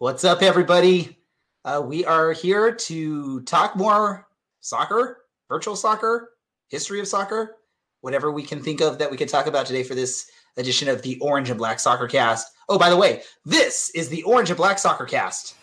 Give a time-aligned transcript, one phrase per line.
[0.00, 1.18] What's up, everybody?
[1.62, 4.26] Uh, we are here to talk more
[4.60, 6.30] soccer, virtual soccer,
[6.70, 7.56] history of soccer,
[8.00, 11.02] whatever we can think of that we could talk about today for this edition of
[11.02, 12.50] the Orange and Black Soccer Cast.
[12.70, 15.54] Oh, by the way, this is the Orange and Black Soccer Cast.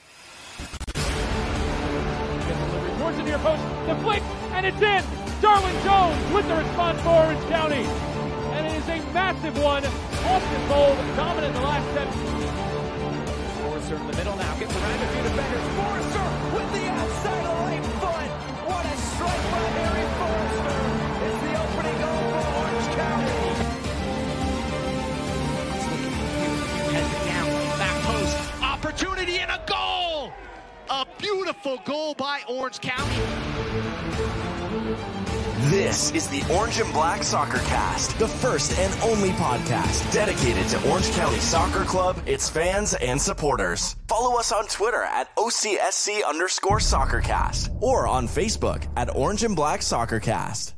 [2.99, 5.03] Towards the near post, the flick, and it's in.
[5.41, 7.85] Darwin Jones with the response for Orange County.
[8.53, 9.83] And it is a massive one.
[9.83, 12.36] Austin Bold dominant in the last 10.
[13.89, 15.63] In the middle now, gets around a few defenders.
[15.77, 18.29] Forrester with the outside of right foot.
[18.67, 20.79] What a strike by Harry Forrester.
[21.23, 23.39] It's the opening goal for Orange County.
[27.27, 30.33] Down, back post, opportunity and a goal!
[30.89, 34.46] A beautiful goal by Orange County.
[35.69, 40.89] This is the Orange and Black Soccer Cast, the first and only podcast dedicated to
[40.89, 43.97] Orange County Soccer Club, its fans, and supporters.
[44.07, 49.81] Follow us on Twitter at OCSC underscore soccercast or on Facebook at Orange and Black
[49.81, 50.73] Soccer Cast.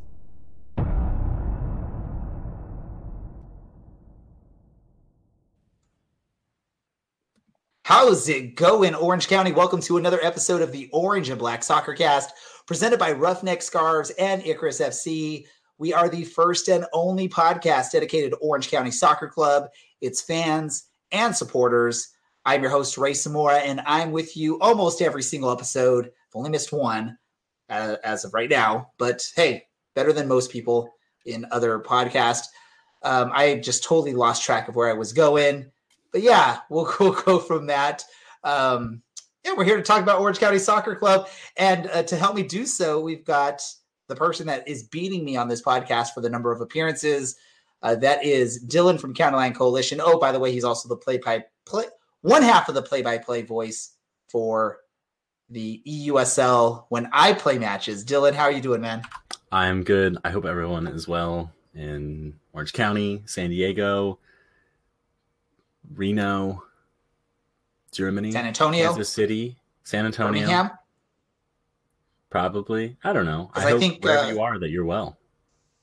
[7.83, 9.51] How's it going, Orange County?
[9.51, 12.31] Welcome to another episode of the Orange and Black Soccer Cast,
[12.69, 15.47] presented by Ruffneck Scarves and Icarus FC.
[15.79, 19.69] We are the first and only podcast dedicated to Orange County Soccer Club,
[20.01, 22.09] its fans and supporters.
[22.45, 26.05] I'm your host, Ray Samora, and I'm with you almost every single episode.
[26.05, 27.17] I've only missed one
[27.71, 29.63] uh, as of right now, but hey,
[29.95, 30.93] better than most people
[31.25, 32.49] in other podcasts.
[33.01, 35.71] Um, I just totally lost track of where I was going
[36.11, 38.03] but yeah, we'll, we'll go from that.
[38.43, 39.01] Um,
[39.45, 42.43] yeah, we're here to talk about Orange County Soccer Club, and uh, to help me
[42.43, 43.61] do so, we've got
[44.07, 47.37] the person that is beating me on this podcast for the number of appearances.
[47.81, 50.01] Uh, that is Dylan from County Line Coalition.
[50.03, 51.85] Oh, by the way, he's also the play by play
[52.21, 53.95] one half of the play by play voice
[54.27, 54.79] for
[55.49, 58.03] the EUSL when I play matches.
[58.03, 59.03] Dylan, how are you doing, man?
[59.51, 60.17] I'm good.
[60.23, 64.19] I hope everyone is well in Orange County, San Diego,
[65.93, 66.63] Reno,
[67.91, 70.71] Germany, San Antonio, Kansas City, San Antonio, Birmingham.
[72.29, 72.97] Probably.
[73.03, 73.51] I don't know.
[73.53, 75.17] I, I hope think, wherever uh, you are that you're well.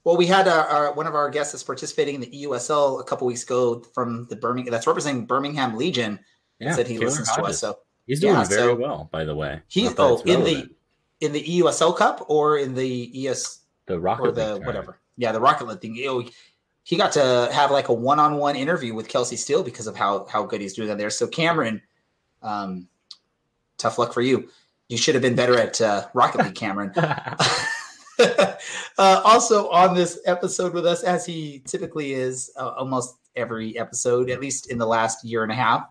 [0.05, 3.05] Well, we had uh, our, one of our guests that's participating in the EUSL a
[3.05, 6.21] couple weeks ago from the Birmingham that's representing Birmingham Legion.
[6.61, 7.59] Yeah, said he Taylor listens to us.
[7.59, 9.61] So He's doing yeah, very so- well, by the way.
[9.67, 10.71] he oh in the
[11.21, 15.01] in the EUSL Cup or in the ES the Rocket or the whatever.
[15.17, 16.05] Yeah, the Rocket League thing.
[16.05, 16.23] Know,
[16.85, 20.45] he got to have like a one-on-one interview with Kelsey Steele because of how how
[20.45, 21.11] good he's doing on there.
[21.11, 21.83] So Cameron,
[22.47, 22.89] um,
[23.79, 24.49] tough luck for you.
[24.89, 26.93] You should have been better at uh, Rocket League, Cameron.
[28.19, 28.55] uh,
[28.99, 34.41] also on this episode with us, as he typically is uh, almost every episode, at
[34.41, 35.89] least in the last year and a half,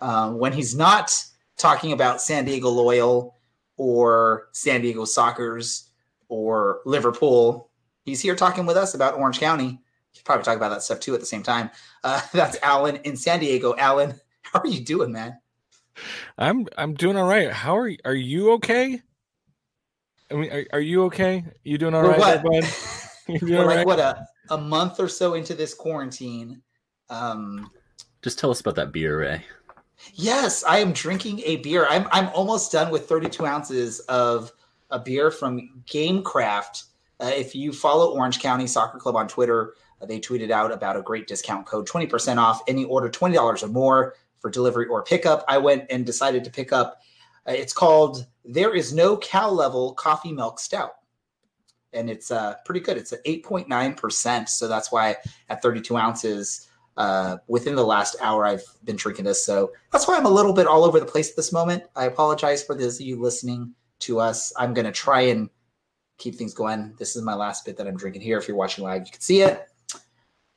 [0.00, 1.12] uh, when he's not
[1.56, 3.34] talking about San Diego Loyal
[3.76, 5.88] or San Diego Sockers
[6.28, 7.70] or Liverpool,
[8.04, 9.80] he's here talking with us about Orange County.
[10.12, 11.70] He'll probably talk about that stuff too at the same time.
[12.04, 13.74] Uh, that's Alan in San Diego.
[13.76, 15.38] Alan, how are you doing, man?
[16.36, 17.52] I'm I'm doing all right.
[17.52, 17.98] How are you?
[18.04, 19.02] Are you okay?
[20.30, 21.44] I mean, are, are you okay?
[21.64, 22.42] You doing all We're right, what?
[22.42, 22.70] there, bud?
[23.28, 23.86] You doing We're all like right?
[23.86, 26.62] what a, a month or so into this quarantine.
[27.10, 27.70] Um,
[28.22, 29.44] Just tell us about that beer, Ray.
[30.14, 31.86] Yes, I am drinking a beer.
[31.90, 34.52] I'm I'm almost done with 32 ounces of
[34.90, 36.84] a beer from Gamecraft.
[37.20, 40.96] Uh, if you follow Orange County Soccer Club on Twitter, uh, they tweeted out about
[40.96, 45.44] a great discount code, 20% off any order, $20 or more for delivery or pickup.
[45.48, 47.00] I went and decided to pick up.
[47.46, 50.92] Uh, it's called There Is No Cow Level Coffee Milk Stout.
[51.92, 52.96] And it's uh, pretty good.
[52.96, 54.48] It's at 8.9%.
[54.48, 55.16] So that's why
[55.48, 56.68] at 32 ounces,
[56.98, 59.44] uh, within the last hour I've been drinking this.
[59.44, 61.84] So that's why I'm a little bit all over the place at this moment.
[61.96, 64.52] I apologize for those of you listening to us.
[64.56, 65.48] I'm going to try and
[66.18, 66.94] keep things going.
[66.98, 68.36] This is my last bit that I'm drinking here.
[68.36, 69.68] If you're watching live, you can see it.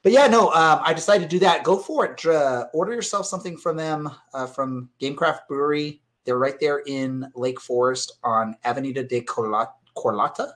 [0.04, 1.64] But yeah, no, um, I decided to do that.
[1.64, 2.26] Go for it.
[2.26, 6.02] Uh, order yourself something from them, uh, from Gamecraft Brewery.
[6.26, 10.54] They're right there in Lake Forest on Avenida de Corlata,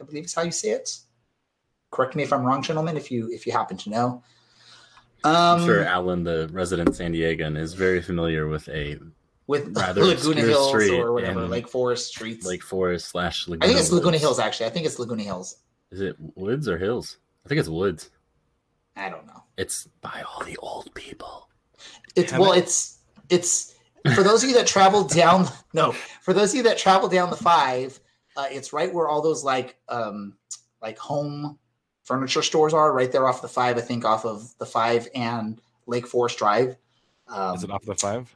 [0.00, 0.96] I believe is how you say it.
[1.90, 4.22] Correct me if I'm wrong, gentlemen, if you if you happen to know.
[5.24, 8.98] Um, I'm sure Alan, the resident San Diegan, is very familiar with a
[9.46, 12.46] with rather Laguna Hills or whatever, Lake Forest streets.
[12.46, 13.64] Lake Forest slash Laguna.
[13.64, 14.22] I think it's Laguna Woods.
[14.22, 14.38] Hills.
[14.38, 15.56] Actually, I think it's Laguna Hills.
[15.90, 17.16] Is it woods or hills?
[17.44, 18.10] I think it's woods.
[18.98, 19.44] I don't know.
[19.56, 21.48] It's by all the old people.
[22.16, 22.58] It's Damn well, it.
[22.58, 22.98] it's
[23.28, 23.74] it's
[24.14, 25.46] for those of you that travel down.
[25.72, 27.98] No, for those of you that travel down the five,
[28.36, 30.34] uh, it's right where all those like um
[30.82, 31.58] like home
[32.04, 32.92] furniture stores are.
[32.92, 36.76] Right there off the five, I think off of the five and Lake Forest Drive.
[37.28, 38.34] Um, Is it off the five?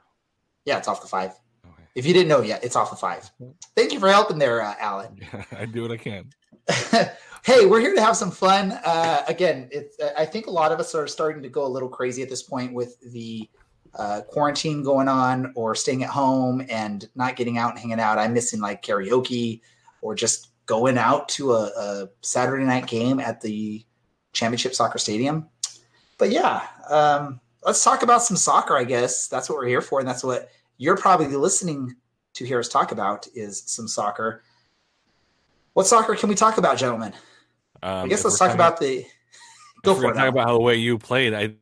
[0.65, 1.33] Yeah, it's off the five.
[1.65, 1.83] Okay.
[1.95, 3.31] If you didn't know yet, it's off the five.
[3.75, 5.19] Thank you for helping there, uh, Alan.
[5.59, 6.31] I do what I can.
[7.45, 8.73] hey, we're here to have some fun.
[8.85, 11.89] Uh, again, it's, I think a lot of us are starting to go a little
[11.89, 13.49] crazy at this point with the
[13.95, 18.19] uh, quarantine going on or staying at home and not getting out and hanging out.
[18.19, 19.61] I'm missing like karaoke
[20.01, 23.85] or just going out to a, a Saturday night game at the
[24.33, 25.49] Championship Soccer Stadium.
[26.19, 28.77] But yeah, um, let's talk about some soccer.
[28.77, 30.49] I guess that's what we're here for, and that's what
[30.79, 31.97] you're probably listening
[32.35, 34.43] to hear us talk about is some soccer.
[35.75, 37.13] What soccer can we talk about, gentlemen?
[37.83, 38.99] Um, I guess let's we're talk about the.
[38.99, 39.07] if
[39.83, 40.19] Go we're for gonna it.
[40.19, 41.35] Talk about how the way you played.
[41.35, 41.55] I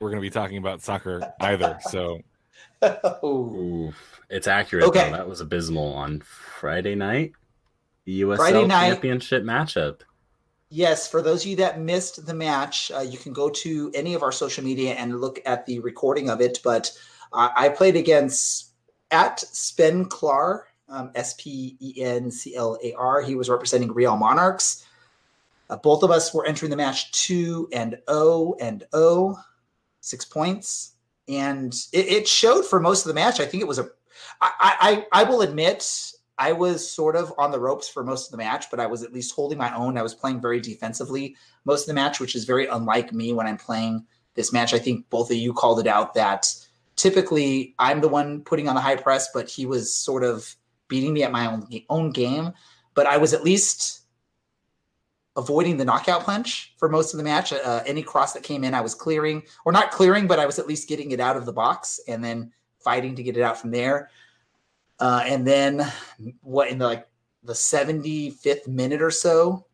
[0.00, 1.78] we're going to be talking about soccer either.
[1.88, 2.20] So
[3.24, 3.92] Ooh.
[4.28, 4.84] It's accurate.
[4.86, 5.10] Okay.
[5.10, 5.16] Though.
[5.16, 7.32] That was abysmal on Friday night.
[8.04, 8.88] The USL Friday night.
[8.88, 10.00] Championship matchup.
[10.70, 14.14] Yes, for those of you that missed the match, uh, you can go to any
[14.14, 16.60] of our social media and look at the recording of it.
[16.64, 16.90] But
[17.32, 18.72] uh, I played against
[19.10, 23.22] at Spen Clar, um, S P E N C L A R.
[23.22, 24.84] He was representing Real Monarchs.
[25.70, 29.38] Uh, both of us were entering the match two and O and O,
[30.00, 30.92] six points,
[31.28, 33.40] and it, it showed for most of the match.
[33.40, 33.88] I think it was a.
[34.40, 38.32] I, I I will admit I was sort of on the ropes for most of
[38.32, 39.96] the match, but I was at least holding my own.
[39.96, 43.46] I was playing very defensively most of the match, which is very unlike me when
[43.46, 44.04] I'm playing
[44.34, 44.74] this match.
[44.74, 46.52] I think both of you called it out that
[46.96, 50.56] typically I'm the one putting on the high press, but he was sort of
[50.92, 52.52] beating me at my own own game.
[52.92, 54.02] But I was at least
[55.36, 57.54] avoiding the knockout punch for most of the match.
[57.54, 60.58] Uh, any cross that came in, I was clearing, or not clearing, but I was
[60.58, 63.58] at least getting it out of the box and then fighting to get it out
[63.58, 64.10] from there.
[65.00, 65.90] Uh, and then
[66.42, 67.08] what in the like
[67.42, 69.64] the 75th minute or so,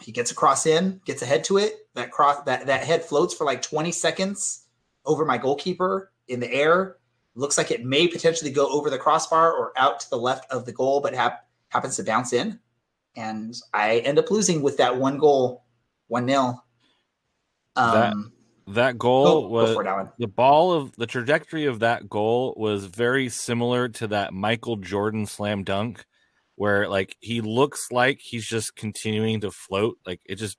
[0.00, 1.74] he gets a cross in, gets ahead to it.
[1.94, 4.64] That cross that that head floats for like 20 seconds
[5.04, 6.96] over my goalkeeper in the air.
[7.36, 10.64] Looks like it may potentially go over the crossbar or out to the left of
[10.64, 12.58] the goal, but hap- happens to bounce in.
[13.14, 15.64] And I end up losing with that one goal,
[16.08, 16.64] one nil.
[17.76, 18.32] Um,
[18.68, 22.86] that go, goal go was it, the ball of the trajectory of that goal was
[22.86, 26.04] very similar to that Michael Jordan slam dunk,
[26.56, 30.58] where like he looks like he's just continuing to float, like it just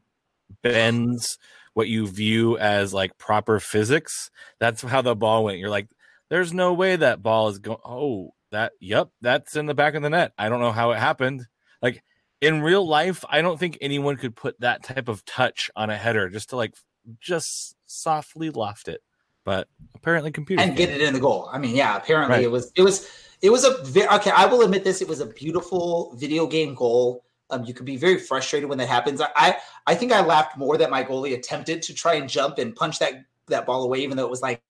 [0.62, 1.38] bends
[1.74, 4.32] what you view as like proper physics.
[4.60, 5.60] That's how the ball went.
[5.60, 5.88] You're like,
[6.30, 7.80] there's no way that ball is going.
[7.86, 8.74] Oh, that.
[8.80, 10.34] Yep, that's in the back of the net.
[10.38, 11.46] I don't know how it happened.
[11.82, 12.04] Like
[12.42, 15.98] in real life, I don't think anyone could put that type of touch on a
[15.98, 16.74] header just to like
[17.20, 19.02] just softly loft it.
[19.46, 21.50] But apparently, computers and get it in the goal.
[21.52, 22.44] I mean, yeah, apparently Right.
[22.44, 23.10] it was it was
[23.42, 24.32] it was a ve- okay.
[24.32, 25.02] I will admit this.
[25.02, 27.24] It was a beautiful video game goal.
[27.50, 29.22] Um, you could be very frustrated when that happens.
[29.22, 29.58] I, I
[29.88, 33.00] I think I laughed more that my goalie attempted to try and jump and punch
[33.00, 34.62] that that ball away, even though it was like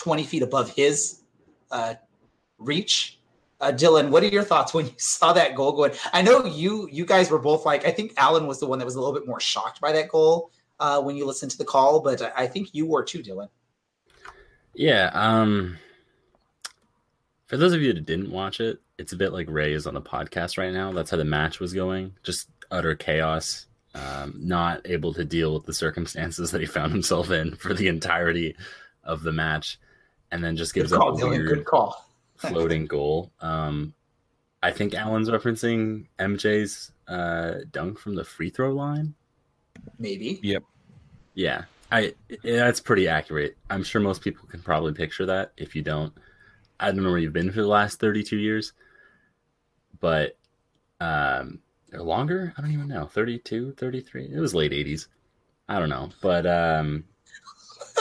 [0.00, 1.20] twenty feet above his
[1.70, 1.94] uh,
[2.58, 3.18] reach.
[3.60, 5.92] Uh, Dylan, what are your thoughts when you saw that goal going?
[6.12, 7.86] I know you you guys were both like.
[7.86, 10.08] I think Alan was the one that was a little bit more shocked by that
[10.08, 13.48] goal uh, when you listened to the call, but I think you were too, Dylan.
[14.74, 15.10] Yeah.
[15.12, 15.76] Um.
[17.46, 19.94] For those of you that didn't watch it, it's a bit like Ray is on
[19.94, 20.92] the podcast right now.
[20.92, 22.14] That's how the match was going.
[22.22, 23.66] Just utter chaos.
[23.92, 27.88] Um, not able to deal with the circumstances that he found himself in for the
[27.88, 28.54] entirety
[29.02, 29.80] of the match,
[30.32, 31.30] and then just Good gives call, up a Dylan.
[31.30, 32.06] weird Good call.
[32.36, 33.30] floating goal.
[33.40, 33.94] Um,
[34.62, 39.14] I think Alan's referencing MJ's uh, dunk from the free throw line.
[39.98, 40.40] Maybe.
[40.42, 40.64] Yep.
[41.34, 43.56] Yeah, I yeah, that's pretty accurate.
[43.70, 45.52] I'm sure most people can probably picture that.
[45.56, 46.12] If you don't,
[46.78, 48.72] I don't know where you've been for the last 32 years,
[50.00, 50.36] but
[51.00, 51.60] um,
[51.92, 52.52] or longer.
[52.56, 53.06] I don't even know.
[53.06, 54.30] 32, 33.
[54.32, 55.06] It was late 80s.
[55.68, 57.04] I don't know, but um,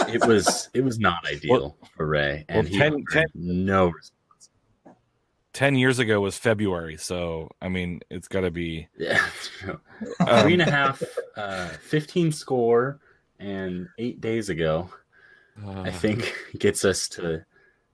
[0.07, 4.49] it was it was not ideal for Ray, and well, he 10 10 no response.
[5.53, 6.95] 10 years ago was February.
[6.95, 8.87] So, I mean, it's got to be.
[8.97, 9.25] Yeah.
[10.21, 11.03] Um, Three and a half,
[11.35, 13.01] uh, 15 score,
[13.37, 14.89] and eight days ago.
[15.61, 17.43] I uh, think gets us to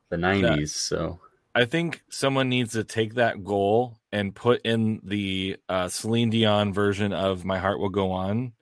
[0.09, 0.69] the 90s.
[0.69, 1.19] So
[1.53, 6.73] I think someone needs to take that goal and put in the uh, Celine Dion
[6.73, 8.53] version of "My Heart Will Go On."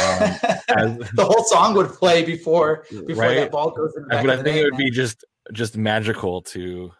[0.00, 3.34] As- the whole song would play before before Right?
[3.36, 4.78] that ball goes in the back but I of the think it would man.
[4.84, 6.92] be just just magical to.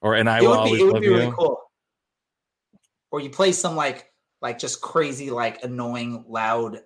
[0.00, 1.14] Or and I it will would always be it would love be you.
[1.16, 1.58] really cool.
[3.10, 6.80] Or you play some like like just crazy like annoying loud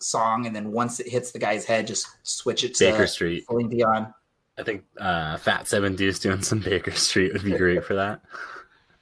[0.00, 3.44] song, and then once it hits the guy's head, just switch it to Baker Street.
[3.46, 4.14] Celine Dion.
[4.58, 8.22] I think uh, Fat Seven Deuce doing some Baker Street would be great for that.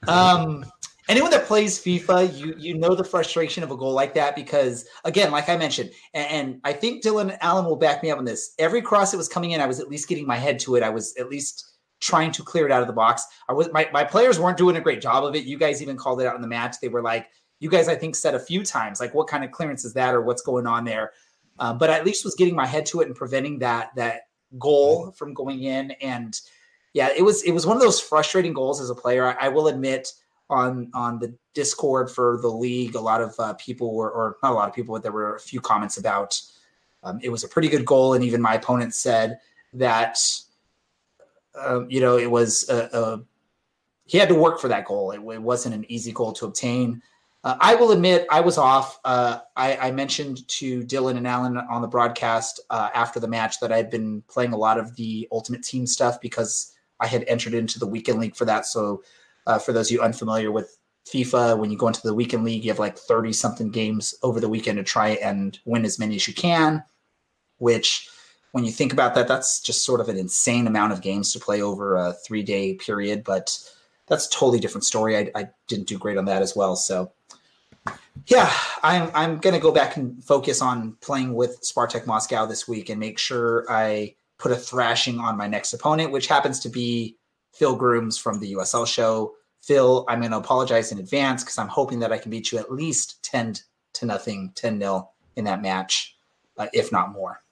[0.06, 0.64] Um,
[1.08, 4.86] anyone that plays FIFA, you you know the frustration of a goal like that because
[5.04, 8.24] again, like I mentioned, and, and, I think Dylan Allen will back me up on
[8.24, 8.54] this.
[8.58, 10.82] Every cross that was coming in, I was at least getting my head to it.
[10.82, 13.24] I was at least trying to clear it out of the box.
[13.48, 15.44] I was my, my players weren't doing a great job of it.
[15.44, 16.76] You guys even called it out in the match.
[16.80, 17.28] They were like,
[17.60, 20.14] you guys, I think, said a few times, like, what kind of clearance is that
[20.14, 21.12] or what's going on there?
[21.58, 24.22] Uh, but I at least was getting my head to it and preventing that that
[24.58, 25.90] goal from going in.
[26.00, 26.38] And
[26.92, 29.26] yeah, it was it was one of those frustrating goals as a player.
[29.26, 30.12] I, I will admit
[30.50, 34.52] on on the Discord for the league, a lot of uh, people were, or not
[34.52, 36.40] a lot of people, but there were a few comments about
[37.02, 39.38] um, it was a pretty good goal, and even my opponent said
[39.74, 40.18] that
[41.54, 43.20] um, you know it was a, a,
[44.04, 45.10] he had to work for that goal.
[45.10, 47.02] It, it wasn't an easy goal to obtain.
[47.44, 48.98] Uh, I will admit I was off.
[49.04, 53.60] Uh, I, I, mentioned to Dylan and Alan on the broadcast uh, after the match
[53.60, 57.22] that I had been playing a lot of the Ultimate Team stuff because I had
[57.28, 58.66] entered into the weekend league for that.
[58.66, 59.04] So
[59.48, 60.78] uh, for those of you unfamiliar with
[61.12, 64.38] FIFA, when you go into the weekend league, you have like 30 something games over
[64.38, 66.84] the weekend to try and win as many as you can,
[67.56, 68.08] which
[68.52, 71.38] when you think about that, that's just sort of an insane amount of games to
[71.40, 73.24] play over a three day period.
[73.24, 73.58] But
[74.06, 75.16] that's a totally different story.
[75.16, 76.76] I, I didn't do great on that as well.
[76.76, 77.12] So
[78.26, 78.52] yeah,
[78.82, 83.00] I'm I'm gonna go back and focus on playing with Spartak Moscow this week and
[83.00, 87.16] make sure I put a thrashing on my next opponent, which happens to be
[87.52, 89.34] Phil Grooms from the USL show.
[89.68, 92.58] Phil, I'm going to apologize in advance because I'm hoping that I can beat you
[92.58, 93.54] at least 10
[93.92, 96.16] to nothing, 10 nil in that match,
[96.56, 97.42] uh, if not more.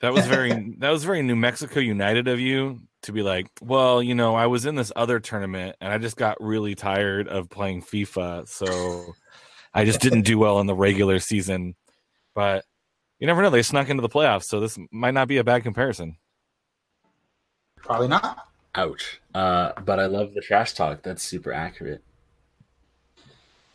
[0.00, 4.02] That was very that was very New Mexico United of you to be like, well,
[4.02, 7.50] you know, I was in this other tournament and I just got really tired of
[7.50, 9.12] playing FIFA, so
[9.74, 11.74] I just didn't do well in the regular season.
[12.34, 12.64] But
[13.18, 15.62] you never know; they snuck into the playoffs, so this might not be a bad
[15.62, 16.16] comparison.
[17.84, 18.48] Probably not.
[18.74, 19.20] Ouch.
[19.34, 21.02] Uh, but I love the trash talk.
[21.02, 22.02] That's super accurate.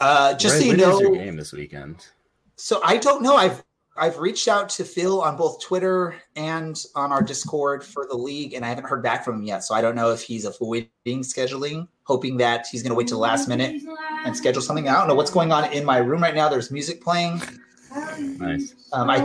[0.01, 2.07] Uh, just Where, so you know, your game this weekend.
[2.55, 3.35] So I don't know.
[3.35, 3.63] I've
[3.97, 8.53] I've reached out to Phil on both Twitter and on our Discord for the league,
[8.53, 9.63] and I haven't heard back from him yet.
[9.63, 13.17] So I don't know if he's avoiding scheduling, hoping that he's going to wait till
[13.17, 13.81] the last minute
[14.25, 14.87] and schedule something.
[14.87, 16.47] I don't know what's going on in my room right now.
[16.47, 17.41] There's music playing.
[17.91, 18.75] Nice.
[18.91, 19.17] Um, I,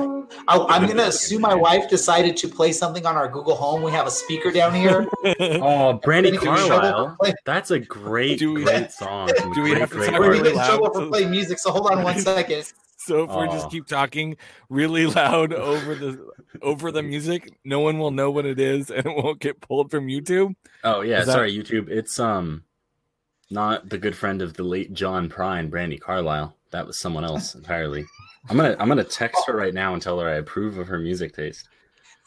[0.48, 3.82] I am gonna assume my wife decided to play something on our Google Home.
[3.82, 5.06] We have a speaker down here.
[5.24, 7.16] oh, Brandi Carlile.
[7.44, 9.30] That's a great, do we, great song.
[9.54, 11.58] Do we have great, to really really loud for play music?
[11.58, 12.72] So hold on one second.
[12.96, 14.36] So if we just keep talking
[14.70, 16.26] really loud over the
[16.62, 19.90] over the music, no one will know what it is, and it won't get pulled
[19.90, 20.54] from YouTube.
[20.84, 21.66] Oh yeah, is sorry, that...
[21.66, 21.88] YouTube.
[21.90, 22.64] It's um
[23.50, 26.56] not the good friend of the late John Prine, Brandi Carlile.
[26.70, 28.06] That was someone else entirely.
[28.48, 30.98] I'm gonna I'm gonna text her right now and tell her I approve of her
[30.98, 31.68] music taste.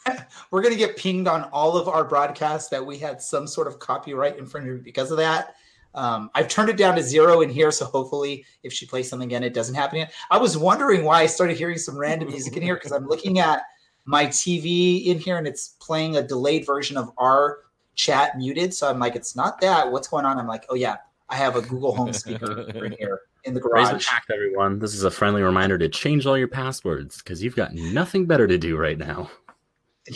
[0.50, 3.78] We're gonna get pinged on all of our broadcasts that we had some sort of
[3.78, 5.54] copyright infringement because of that.
[5.94, 9.28] Um, I've turned it down to zero in here, so hopefully, if she plays something
[9.28, 10.00] again, it doesn't happen.
[10.00, 10.12] Again.
[10.30, 13.38] I was wondering why I started hearing some random music in here because I'm looking
[13.38, 13.62] at
[14.04, 17.60] my TV in here and it's playing a delayed version of our
[17.94, 18.72] chat muted.
[18.74, 19.90] So I'm like, it's not that.
[19.90, 20.38] What's going on?
[20.38, 20.96] I'm like, oh yeah,
[21.28, 23.92] I have a Google Home speaker in here in the garage.
[23.92, 24.78] Raise the pack, everyone.
[24.78, 28.46] This is a friendly reminder to change all your passwords because you've got nothing better
[28.46, 29.30] to do right now.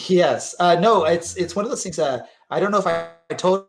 [0.08, 0.54] Yes.
[0.60, 1.98] Uh, no, it's it's one of those things.
[1.98, 2.20] Uh,
[2.50, 3.66] I don't know if I, I told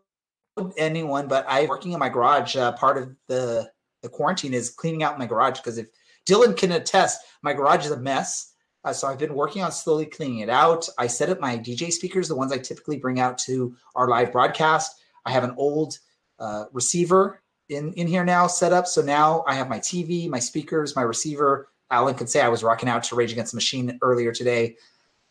[0.76, 2.56] anyone, but I'm working in my garage.
[2.56, 3.70] Uh, part of the
[4.02, 5.88] the quarantine is cleaning out my garage because if
[6.26, 8.52] Dylan can attest, my garage is a mess.
[8.84, 10.86] Uh, so I've been working on slowly cleaning it out.
[10.98, 14.30] I set up my DJ speakers, the ones I typically bring out to our live
[14.30, 14.94] broadcast.
[15.24, 15.98] I have an old
[16.38, 18.86] uh, receiver in in here now set up.
[18.86, 21.68] So now I have my TV, my speakers, my receiver.
[21.90, 24.76] Alan can say I was rocking out to Rage Against the Machine earlier today.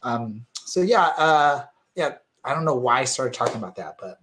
[0.02, 1.64] Um, so yeah, uh,
[1.96, 2.16] yeah.
[2.46, 4.20] I don't know why I started talking about that, but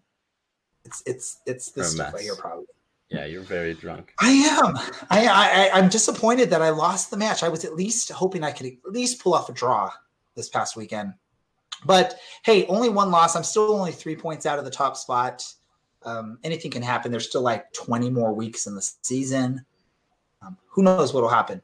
[0.85, 2.67] it's it's it's this stuff right here probably.
[3.09, 4.13] Yeah, you're very drunk.
[4.21, 4.77] I am.
[5.11, 7.43] I, I I'm disappointed that I lost the match.
[7.43, 9.91] I was at least hoping I could at least pull off a draw
[10.37, 11.15] this past weekend.
[11.85, 13.37] But hey, only one loss.
[13.37, 15.45] I'm still only three points out of the top spot
[16.05, 17.11] um, anything can happen.
[17.11, 19.65] There's still like 20 more weeks in the season.
[20.43, 21.63] Um, who knows what'll happen?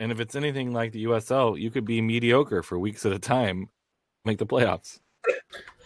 [0.00, 3.18] And if it's anything like the USL, you could be mediocre for weeks at a
[3.18, 3.68] time,
[4.24, 5.00] make the playoffs.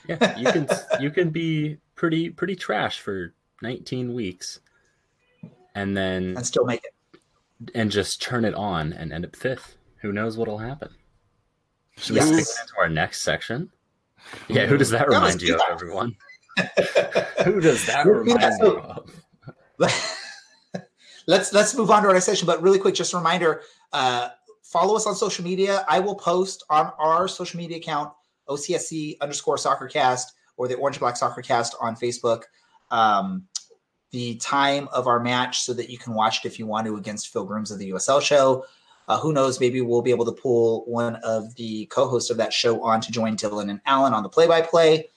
[0.08, 0.68] Yeah, you can
[1.00, 4.60] you can be pretty pretty trash for 19 weeks,
[5.74, 7.20] and then and still make it,
[7.74, 9.76] and just turn it on and end up fifth.
[10.02, 10.90] Who knows what'll happen?
[11.96, 12.30] Should yes.
[12.30, 13.68] we stick into our next section?
[14.46, 16.14] Yeah, who does that remind you of, everyone?
[17.44, 19.22] Who does that remind you of?
[21.26, 22.46] let's let's move on to our next session.
[22.46, 24.30] But really quick, just a reminder: uh,
[24.62, 25.84] follow us on social media.
[25.88, 28.12] I will post on our social media account
[28.48, 32.42] OCSC underscore SoccerCast or the Orange and Black Soccer Cast on Facebook
[32.90, 33.46] um,
[34.10, 36.96] the time of our match so that you can watch it if you want to
[36.96, 38.64] against Phil Grooms of the USL show.
[39.08, 39.60] Uh, who knows?
[39.60, 43.12] Maybe we'll be able to pull one of the co-hosts of that show on to
[43.12, 45.08] join Dylan and Alan on the play-by-play,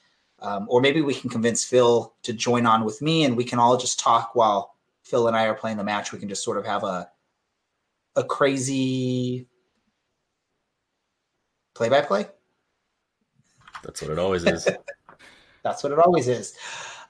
[0.41, 3.59] um, or maybe we can convince Phil to join on with me, and we can
[3.59, 6.11] all just talk while Phil and I are playing the match.
[6.11, 7.09] We can just sort of have a
[8.15, 9.47] a crazy
[11.75, 12.27] play-by-play.
[13.83, 14.67] That's what it always is.
[15.63, 16.55] That's what it always is.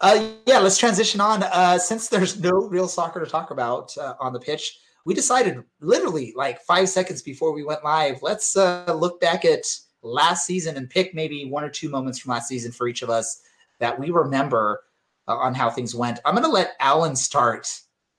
[0.02, 1.44] Uh, yeah, let's transition on.
[1.44, 5.64] Uh, since there's no real soccer to talk about uh, on the pitch, we decided
[5.82, 9.66] literally like five seconds before we went live, let's uh, look back at
[10.02, 13.10] last season and pick maybe one or two moments from last season for each of
[13.10, 13.42] us
[13.80, 14.82] that we remember
[15.28, 16.20] uh, on how things went.
[16.26, 17.68] I'm going to let Alan start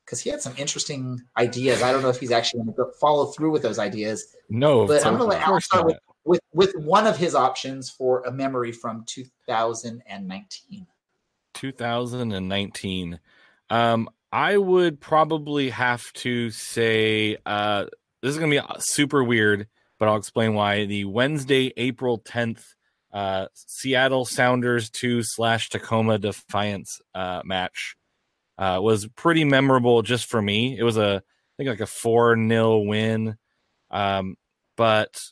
[0.05, 1.83] because he had some interesting ideas.
[1.83, 4.35] I don't know if he's actually going to follow through with those ideas.
[4.49, 7.91] No, but I'm going to let Alan start with, with, with one of his options
[7.91, 10.87] for a memory from 2019.
[11.55, 13.21] 2019.
[13.71, 17.87] Um, I would probably have to say uh,
[18.23, 19.67] this is going to be super weird,
[20.01, 20.87] but I'll explain why.
[20.87, 22.65] The Wednesday, April 10th,
[23.13, 27.97] uh, Seattle Sounders 2 slash Tacoma Defiance uh, match
[28.57, 30.77] uh, was pretty memorable just for me.
[30.77, 33.37] It was a, I think like a 4 0 win.
[33.91, 34.37] Um,
[34.77, 35.23] but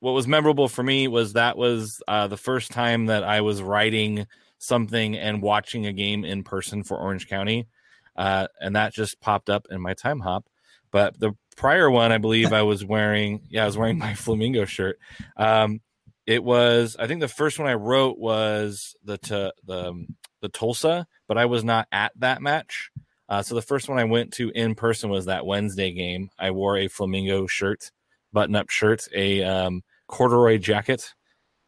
[0.00, 3.62] what was memorable for me was that was uh, the first time that I was
[3.62, 4.26] writing
[4.58, 7.66] something and watching a game in person for Orange County.
[8.14, 10.44] Uh, and that just popped up in my time hop.
[10.90, 14.64] But the prior one, I believe I was wearing, yeah, I was wearing my flamingo
[14.64, 14.98] shirt.
[15.36, 15.80] Um,
[16.26, 20.48] it was, I think the first one I wrote was the t- the um, the
[20.48, 22.90] Tulsa, but I was not at that match.
[23.28, 26.30] Uh, so the first one I went to in person was that Wednesday game.
[26.38, 27.90] I wore a flamingo shirt,
[28.32, 31.12] button up shirt, a um, corduroy jacket,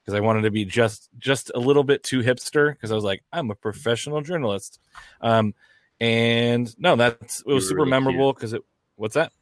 [0.05, 3.05] because I wanted to be just just a little bit too hipster because I was
[3.05, 4.79] like, I'm a professional journalist.
[5.21, 5.55] Um,
[6.01, 8.63] and no, that's it was You were super really memorable because it.
[8.97, 9.33] What's that?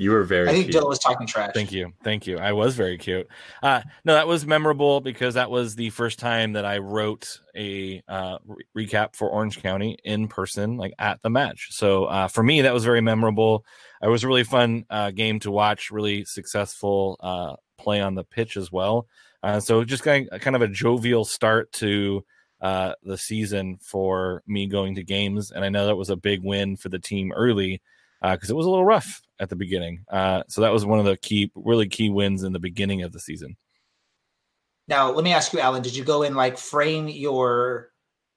[0.00, 0.82] You were very I think cute.
[0.82, 1.50] Dylan was talking trash.
[1.52, 2.38] Thank you, thank you.
[2.38, 3.28] I was very cute.
[3.62, 8.02] Uh, no, that was memorable because that was the first time that I wrote a
[8.08, 11.68] uh, re- recap for Orange County in person, like at the match.
[11.72, 13.62] So uh, for me, that was very memorable.
[14.02, 15.90] It was a really fun uh, game to watch.
[15.90, 19.06] Really successful uh, play on the pitch as well.
[19.42, 22.24] Uh, so just kind of, kind of a jovial start to
[22.62, 26.42] uh, the season for me going to games, and I know that was a big
[26.42, 27.82] win for the team early
[28.22, 30.04] because it was a little rough at the beginning.
[30.10, 33.12] Uh, so that was one of the key, really key wins in the beginning of
[33.12, 33.56] the season.
[34.88, 37.90] Now, let me ask you, Alan, did you go and like frame your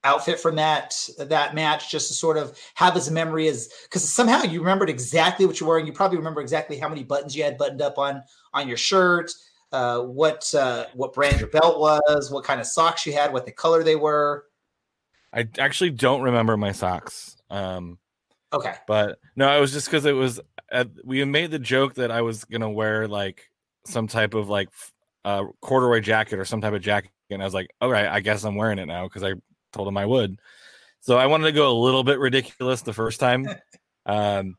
[0.03, 4.07] outfit from that that match just to sort of have as a memory as because
[4.07, 5.87] somehow you remembered exactly what you were wearing.
[5.87, 8.21] You probably remember exactly how many buttons you had buttoned up on
[8.53, 9.31] on your shirt,
[9.71, 13.45] uh, what uh, what brand your belt was, what kind of socks you had, what
[13.45, 14.45] the color they were.
[15.33, 17.35] I actually don't remember my socks.
[17.49, 17.97] Um,
[18.53, 20.39] Okay, but no, it was just because it was
[20.71, 23.49] uh, we made the joke that I was gonna wear like
[23.85, 24.69] some type of like
[25.25, 28.19] uh, corduroy jacket or some type of jacket, and I was like, all right, I
[28.19, 29.33] guess I'm wearing it now because I
[29.71, 30.39] told him I would.
[31.01, 33.47] So I wanted to go a little bit ridiculous the first time,
[34.05, 34.55] um,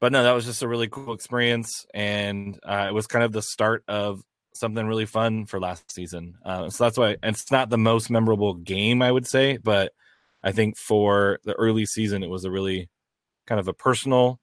[0.00, 3.32] but no, that was just a really cool experience, and uh, it was kind of
[3.32, 4.22] the start of
[4.54, 6.36] something really fun for last season.
[6.44, 9.92] Uh, so that's why it's not the most memorable game, I would say, but
[10.42, 12.88] I think for the early season, it was a really
[13.46, 14.40] kind of a personal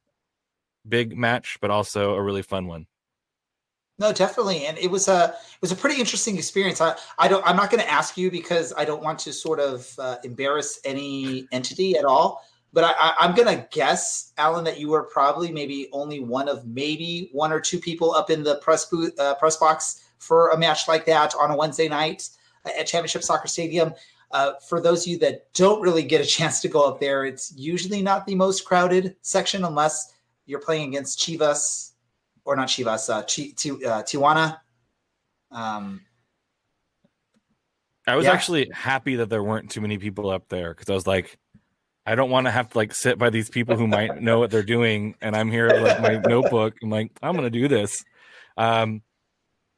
[0.88, 2.88] big match, but also a really fun one.
[4.00, 6.82] no, definitely, and it was a it was a pretty interesting experience.
[6.82, 9.60] I I don't I'm not going to ask you because I don't want to sort
[9.60, 12.44] of uh, embarrass any entity at all.
[12.74, 16.48] But I, I, I'm going to guess, Alan, that you were probably maybe only one
[16.48, 20.50] of maybe one or two people up in the press booth, uh, press box for
[20.52, 22.30] a match like that on a Wednesday night
[22.66, 23.94] at Championship Soccer Stadium.
[24.34, 27.26] Uh, for those of you that don't really get a chance to go up there,
[27.26, 30.14] it's usually not the most crowded section unless
[30.46, 31.92] you're playing against Chivas
[32.46, 34.60] or not Chivas, uh, Chi, Ti- uh, Tijuana.
[35.52, 36.02] Um,
[38.08, 38.34] I was Yeah.
[38.34, 41.38] actually happy that there weren't too many people up there because I was like,
[42.06, 44.50] I don't want to have to like sit by these people who might know what
[44.50, 46.74] they're doing, and I'm here with my notebook.
[46.82, 48.04] I'm like, I'm gonna do this.
[48.58, 49.04] Um,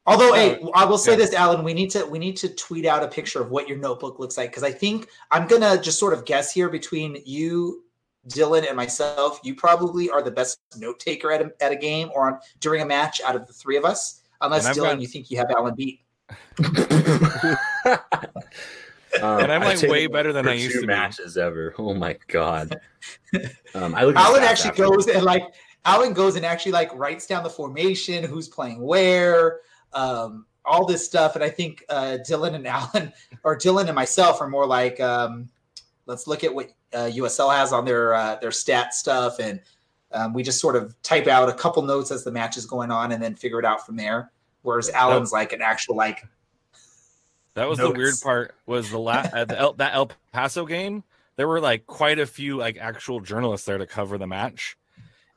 [0.06, 1.16] Although, hey, I will say yeah.
[1.16, 3.78] this, Alan, we need to we need to tweet out a picture of what your
[3.78, 7.84] notebook looks like because I think I'm gonna just sort of guess here between you,
[8.28, 9.40] Dylan, and myself.
[9.42, 12.82] You probably are the best note taker at a, at a game or on, during
[12.82, 14.20] a match out of the three of us.
[14.42, 16.00] Unless Dylan, got- you think you have Alan beat.
[19.22, 20.92] Um, And I'm, like, way better than I used two to be.
[20.92, 21.72] matches ever.
[21.78, 22.80] Oh my god.
[23.74, 24.16] Um, I look.
[24.16, 25.42] at Alan actually goes and like
[25.84, 29.60] Alan goes and actually like writes down the formation, who's playing where.
[29.94, 34.40] Um, all this stuff, and I think uh, Dylan and Alan, or Dylan and myself,
[34.40, 35.48] are more like, um,
[36.06, 39.60] let's look at what uh, USL has on their uh, their stat stuff, and
[40.12, 42.90] um, we just sort of type out a couple notes as the match is going
[42.90, 44.30] on, and then figure it out from there.
[44.62, 46.26] Whereas Alan's like an actual like.
[47.54, 47.92] That was Notes.
[47.92, 48.54] the weird part.
[48.66, 51.04] Was the last the El, that El Paso game?
[51.36, 54.76] There were like quite a few like actual journalists there to cover the match,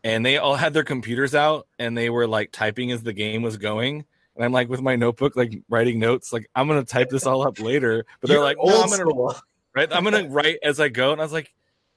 [0.04, 3.42] and they all had their computers out and they were like typing as the game
[3.42, 4.06] was going.
[4.38, 7.46] And I'm like with my notebook, like writing notes, like I'm gonna type this all
[7.46, 8.06] up later.
[8.22, 9.34] But they're like, old I'm gonna
[9.76, 11.12] right, I'm gonna write as I go.
[11.12, 11.52] And I was like,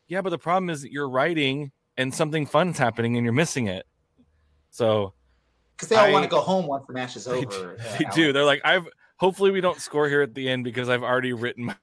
[0.08, 3.66] yeah, but the problem is that you're writing and something fun's happening and you're missing
[3.66, 3.86] it.
[4.70, 5.12] So
[5.76, 7.76] because they all I- want to go home once the match is over.
[7.78, 8.32] uh, they do.
[8.32, 11.66] They're like, I've hopefully we don't score here at the end because I've already written
[11.66, 11.76] my,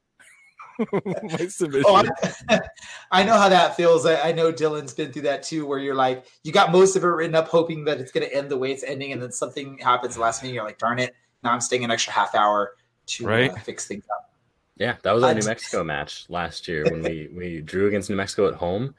[1.24, 1.86] my submission.
[1.88, 2.04] Oh,
[2.50, 2.60] I,
[3.12, 4.06] I know how that feels.
[4.06, 7.04] I, I know Dylan's been through that too, where you're like, you got most of
[7.04, 9.32] it written up, hoping that it's going to end the way it's ending, and then
[9.32, 10.56] something happens last minute.
[10.56, 11.16] You're like, darn it!
[11.44, 12.74] Now I'm staying an extra half hour
[13.08, 13.52] to Right.
[13.52, 14.32] uh, fix things up.
[14.78, 18.16] Yeah, that was our New Mexico match last year when we we drew against New
[18.16, 18.94] Mexico at home.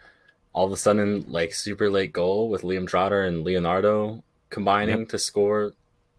[0.53, 5.19] All of a sudden, like super late goal with Liam Trotter and Leonardo combining to
[5.19, 5.75] score,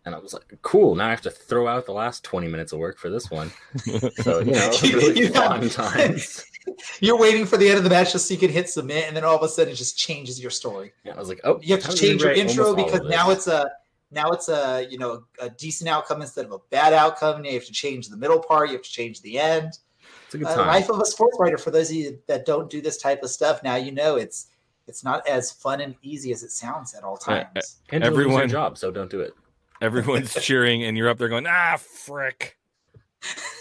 [0.09, 2.73] and I was like, "Cool!" Now I have to throw out the last twenty minutes
[2.73, 3.51] of work for this one.
[4.23, 6.45] So you know, really You got- fun times.
[6.99, 9.15] You're waiting for the end of the match just so you can hit submit, and
[9.15, 10.91] then all of a sudden it just changes your story.
[11.03, 13.71] Yeah, I was like, "Oh, You have to change your intro because now it's a
[14.11, 17.45] now it's a you know a decent outcome instead of a bad outcome.
[17.45, 18.69] You have to change the middle part.
[18.69, 19.79] You have to change the end.
[20.25, 22.45] it's a good uh, time." life of a sports writer for those of you that
[22.45, 24.47] don't do this type of stuff now you know it's
[24.87, 28.23] it's not as fun and easy as it sounds at all Yeah, times and everyone
[28.23, 29.33] everyone- your job, so don't do it.
[29.81, 32.57] Everyone's cheering, and you're up there going, ah, frick.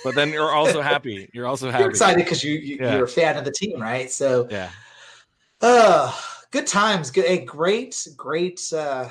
[0.05, 1.29] But then you're also happy.
[1.33, 1.83] You're also happy.
[1.83, 2.95] you're excited because you, you Yeah.
[2.97, 4.71] you're a fan of the team right so Yeah.
[5.61, 6.15] uh
[6.53, 9.09] good times good a great great uh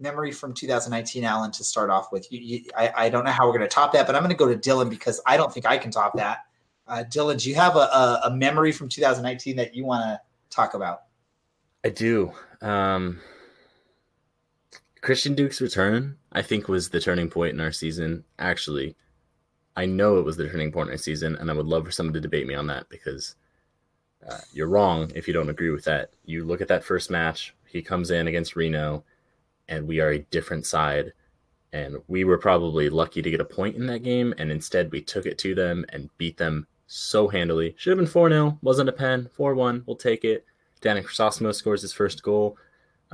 [0.00, 3.46] memory from 2019 alan to start off with you, you I, I don't know how
[3.46, 5.54] we're going to top that but i'm going to go to dylan because i don't
[5.54, 6.38] think i can top that
[6.88, 10.20] uh dylan do you have a, a, a memory from 2019 that you want to
[10.50, 11.02] talk about
[11.84, 12.32] I do.
[12.62, 13.20] Um,
[15.04, 18.24] Christian Duke's return, I think, was the turning point in our season.
[18.38, 18.96] Actually,
[19.76, 21.90] I know it was the turning point in our season, and I would love for
[21.90, 23.36] someone to debate me on that because
[24.26, 26.12] uh, you're wrong if you don't agree with that.
[26.24, 29.04] You look at that first match, he comes in against Reno,
[29.68, 31.12] and we are a different side.
[31.74, 35.02] And we were probably lucky to get a point in that game, and instead we
[35.02, 37.74] took it to them and beat them so handily.
[37.76, 39.28] Should have been 4 0, wasn't a pen.
[39.36, 40.46] 4 1, we'll take it.
[40.80, 42.56] Danny Chrysostomos scores his first goal.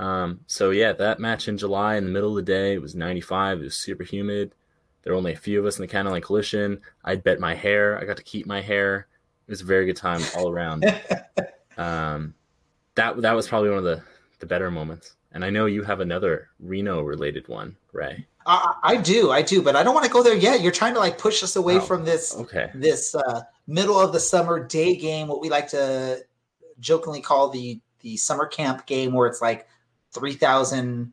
[0.01, 2.95] Um, so yeah, that match in July in the middle of the day, it was
[2.95, 3.61] 95.
[3.61, 4.55] It was super humid.
[5.03, 6.81] There were only a few of us in the County Line Coalition.
[7.05, 7.99] I bet my hair.
[8.01, 9.07] I got to keep my hair.
[9.47, 10.85] It was a very good time all around.
[11.77, 12.35] um,
[12.95, 14.03] that that was probably one of the
[14.39, 15.17] the better moments.
[15.33, 18.27] And I know you have another Reno related one, Ray.
[18.47, 20.63] I, I do, I do, but I don't want to go there yet.
[20.63, 22.71] You're trying to like push us away Oh, from this Okay.
[22.75, 26.25] this uh, middle of the summer day game, what we like to
[26.79, 29.69] jokingly call the the summer camp game, where it's like
[30.13, 31.13] three thousand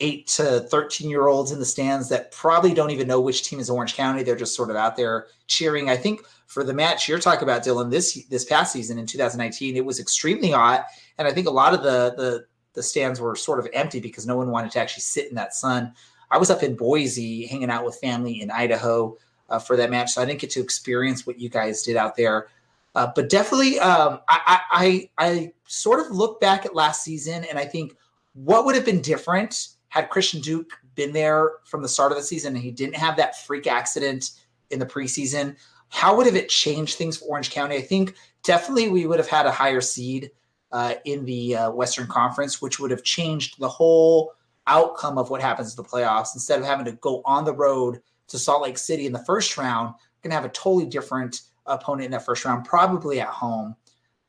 [0.00, 3.60] eight to thirteen year olds in the stands that probably don't even know which team
[3.60, 4.22] is Orange County.
[4.22, 5.90] They're just sort of out there cheering.
[5.90, 9.76] I think for the match you're talking about, Dylan, this this past season in 2019,
[9.76, 10.86] it was extremely hot,
[11.18, 14.26] and I think a lot of the the the stands were sort of empty because
[14.26, 15.92] no one wanted to actually sit in that sun.
[16.30, 19.16] I was up in Boise hanging out with family in Idaho
[19.48, 22.16] uh, for that match, so I didn't get to experience what you guys did out
[22.16, 22.48] there.
[22.94, 27.58] Uh, but definitely, um, I, I, I sort of look back at last season and
[27.58, 27.94] I think
[28.32, 32.24] what would have been different had Christian Duke been there from the start of the
[32.24, 34.32] season and he didn't have that freak accident
[34.70, 35.56] in the preseason.
[35.88, 37.76] How would have it changed things for Orange County?
[37.76, 40.30] I think definitely we would have had a higher seed
[40.72, 44.32] uh, in the uh, Western Conference, which would have changed the whole
[44.66, 46.34] outcome of what happens in the playoffs.
[46.34, 49.56] Instead of having to go on the road to Salt Lake City in the first
[49.56, 53.76] round, going to have a totally different opponent in that first round, probably at home.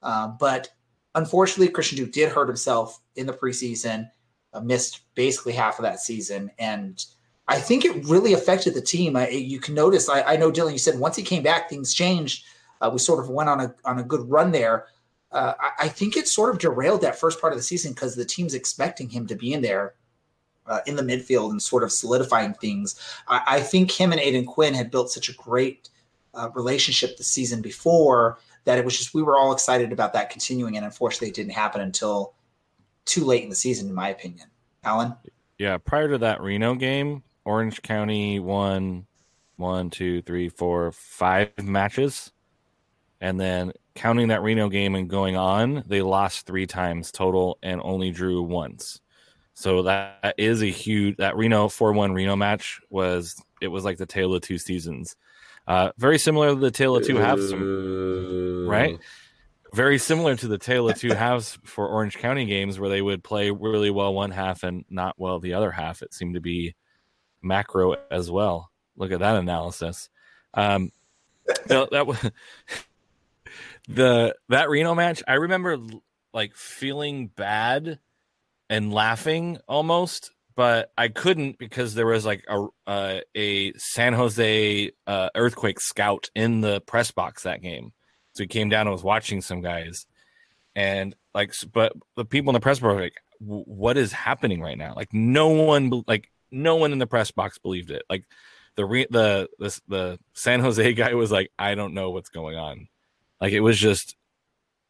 [0.02, 0.70] Uh, but
[1.16, 4.10] unfortunately, Christian Duke did hurt himself in the preseason,
[4.54, 7.06] uh, missed basically half of that season, and
[7.48, 9.16] I think it really affected the team.
[9.18, 10.08] I, you can notice.
[10.08, 10.72] I, I know Dylan.
[10.72, 12.46] You said once he came back, things changed.
[12.80, 14.88] Uh, we sort of went on a on a good run there.
[15.32, 18.16] Uh, I, I think it sort of derailed that first part of the season because
[18.16, 19.96] the team's expecting him to be in there
[20.68, 23.00] uh, in the midfield and sort of solidifying things.
[23.28, 25.90] I, I think him and Aodhan Quinn had built such a great
[26.34, 30.30] uh, relationship the season before that it was just we were all excited about that
[30.30, 32.34] continuing, and unfortunately, it didn't happen until
[33.06, 34.48] too late in the season, in my opinion.
[34.84, 35.16] Alan,
[35.58, 39.06] Yeah, prior to that Reno game, Orange County won
[39.58, 42.32] one, two, three, four, five matches.
[43.20, 47.80] And then counting that Reno game and going on, they lost three times total and
[47.84, 49.00] only drew once.
[49.54, 53.98] So that, is a huge that Reno four one Reno match was it was like
[53.98, 55.16] the tale of two seasons.
[55.68, 59.00] Uh, very similar to the tale of two halves, right?
[59.74, 63.24] Very similar to the tale of two halves for Orange County games, where they would
[63.24, 66.02] play really well one half and not well the other half.
[66.02, 66.76] It seemed to be
[67.42, 68.70] macro as well.
[68.98, 70.10] Look at that analysis.
[70.54, 70.92] Um,
[71.68, 72.18] that was
[73.88, 75.24] the that Reno match.
[75.28, 75.78] I remember
[76.34, 78.00] like feeling bad
[78.70, 84.92] and laughing almost, but I couldn't because there was like a uh, a San Jose
[85.08, 87.94] uh, earthquake scout in the press box that game.
[88.34, 90.06] So he came down and was watching some guys,
[90.76, 94.78] and like, but the people in the press box were like, "What is happening right
[94.78, 98.04] now?" Like, no one, like, no one in the press box believed it.
[98.10, 98.26] Like,
[98.76, 102.58] the re- the the the San Jose guy was like, "I don't know what's going
[102.58, 102.88] on."
[103.40, 104.16] Like, it was just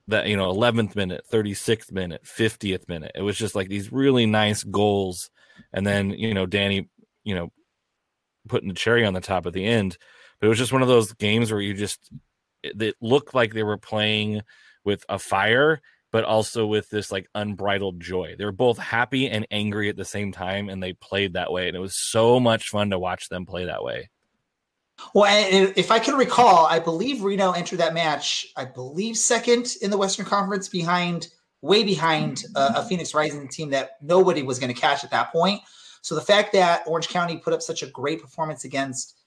[0.08, 4.26] that you know 11th minute 36th minute 50th minute it was just like these really
[4.26, 5.30] nice goals
[5.74, 6.90] and then you know danny
[7.24, 7.52] you know
[8.48, 9.98] putting the cherry on the top at the end.
[10.40, 12.12] But it was just one of those games where you just
[12.64, 14.42] it looked like they were playing
[14.84, 18.36] with a fire but also with this like unbridled joy.
[18.38, 21.68] They were both happy and angry at the same time and they played that way
[21.68, 24.10] and it was so much fun to watch them play that way.
[25.16, 29.90] Well, if I can recall, I believe Reno entered that match, I believe second in
[29.90, 31.30] the Western Conference behind,
[31.62, 35.32] way behind uh, a Phoenix Rising team that nobody was going to catch at that
[35.32, 35.62] point.
[36.02, 39.18] So the fact that Orange County put up such a great performance against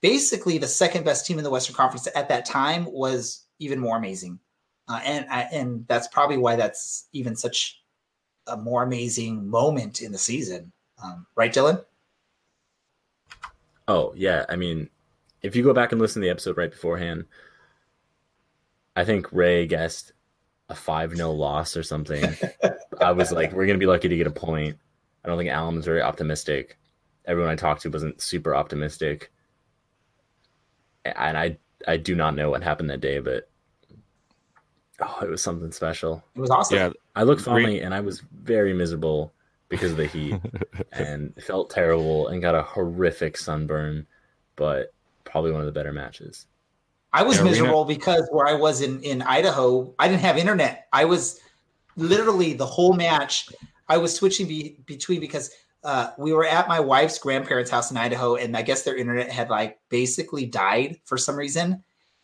[0.00, 3.96] basically the second best team in the Western Conference at that time was even more
[3.96, 4.38] amazing.
[4.88, 7.82] Uh, and and that's probably why that's even such
[8.46, 10.72] a more amazing moment in the season.
[11.02, 11.84] Um, right, Dylan?
[13.88, 14.88] Oh yeah, I mean,
[15.42, 17.24] if you go back and listen to the episode right beforehand,
[18.94, 20.12] I think Ray guessed
[20.68, 22.24] a 5 0 loss or something.
[23.00, 24.76] I was like, we're going to be lucky to get a point.
[25.24, 26.78] I don't think Alan was very optimistic.
[27.24, 29.32] Everyone I talked to wasn't super optimistic.
[31.04, 33.48] And I, I do not know what happened that day, but
[35.00, 36.22] oh, it was something special.
[36.34, 36.76] It was awesome.
[36.76, 39.32] Yeah, I looked funny and I was very miserable
[39.68, 40.36] because of the heat
[40.92, 44.06] and felt terrible and got a horrific sunburn.
[44.56, 44.92] But
[45.24, 46.46] probably one of the better matches.
[47.16, 50.86] I was miserable because where I was in in Idaho, I didn't have internet.
[50.92, 51.40] I was
[51.96, 53.48] literally the whole match.
[53.88, 55.50] I was switching be, between because
[55.82, 59.30] uh, we were at my wife's grandparents' house in Idaho, and I guess their internet
[59.30, 61.82] had like basically died for some reason.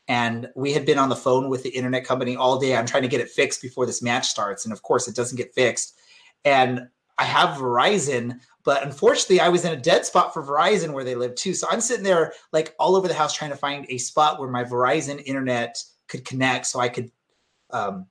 [0.08, 2.76] And we had been on the phone with the internet company all day.
[2.76, 5.38] I'm trying to get it fixed before this match starts, and of course, it doesn't
[5.38, 5.98] get fixed.
[6.44, 11.04] And I have Verizon, but unfortunately, I was in a dead spot for Verizon where
[11.04, 11.54] they live too.
[11.54, 14.48] So I'm sitting there like all over the house trying to find a spot where
[14.48, 15.76] my Verizon internet
[16.08, 17.10] could connect so I could
[17.70, 18.06] um,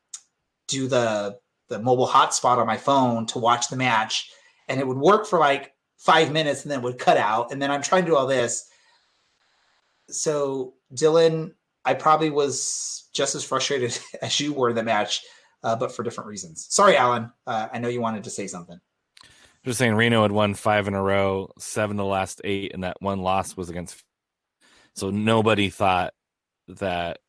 [0.68, 1.40] do the
[1.72, 4.30] the mobile hotspot on my phone to watch the match.
[4.68, 7.52] And it would work for like five minutes and then it would cut out.
[7.52, 8.70] And then I'm trying to do all this.
[10.10, 11.54] So Dylan,
[11.86, 15.24] I probably was just as frustrated as you were in the match,
[15.64, 16.68] uh, but for different reasons.
[16.70, 17.32] Sorry, Alan.
[17.48, 18.80] Uh, I know you wanted to say something.
[19.64, 22.84] Just saying, Reno had won five in a row, seven to the last eight, and
[22.84, 24.04] that one loss was against.
[24.96, 26.14] So nobody thought
[26.68, 27.20] that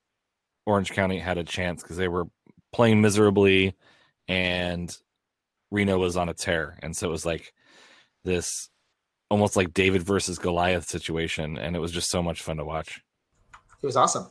[0.67, 2.27] Orange County had a chance because they were
[2.73, 3.75] playing miserably,
[4.29, 4.95] and
[5.71, 7.53] Reno was on a tear, and so it was like
[8.25, 8.71] this
[9.31, 13.03] almost like David versus Goliath situation, and it was just so much fun to watch.
[13.83, 14.27] It was awesome.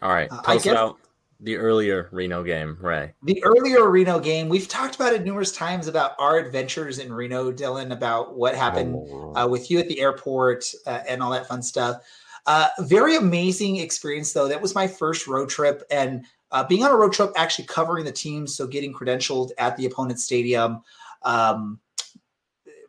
[0.00, 0.98] All right, uh, tell us about
[1.42, 3.12] the earlier Reno game, Ray.
[3.24, 7.50] The earlier Reno game, we've talked about it numerous times about our adventures in Reno,
[7.52, 9.34] Dylan, about what happened oh.
[9.34, 12.02] uh, with you at the airport uh, and all that fun stuff.
[12.46, 14.46] Uh, very amazing experience, though.
[14.46, 18.04] That was my first road trip, and uh, being on a road trip, actually covering
[18.04, 20.82] the team, so getting credentialed at the opponent's stadium,
[21.22, 21.80] um,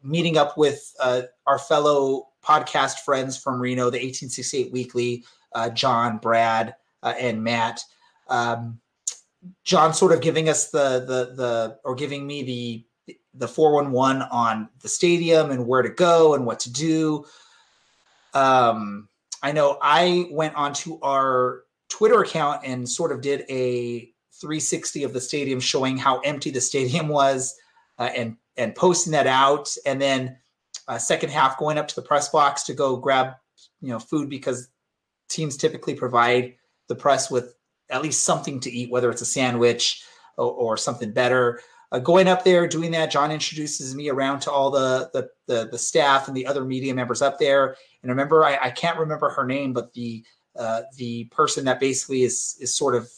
[0.03, 6.17] meeting up with uh, our fellow podcast friends from Reno, the 1868 Weekly, uh, John,
[6.19, 7.83] Brad, and Matt
[8.27, 8.79] um,
[9.63, 14.69] John sort of giving us the the the or giving me the the 411 on
[14.81, 17.25] the stadium and where to go and what to do.
[18.33, 19.09] Um,
[19.41, 25.13] I know I went onto our Twitter account and sort of did a 360 of
[25.13, 27.55] the stadium showing how empty the stadium was
[27.99, 30.37] uh, and and posting that out and then
[30.87, 33.33] uh, second half going up to the press box to go grab
[33.81, 34.69] you know food because
[35.29, 36.55] teams typically provide
[36.87, 37.55] the press with
[37.89, 40.03] at least something to eat, whether it's a sandwich
[40.37, 41.61] or, or something better.
[41.91, 45.69] Uh, going up there, doing that, John introduces me around to all the, the the,
[45.69, 47.75] the staff and the other media members up there.
[48.01, 50.23] And remember, I, I can't remember her name, but the
[50.57, 53.11] uh, the person that basically is is sort of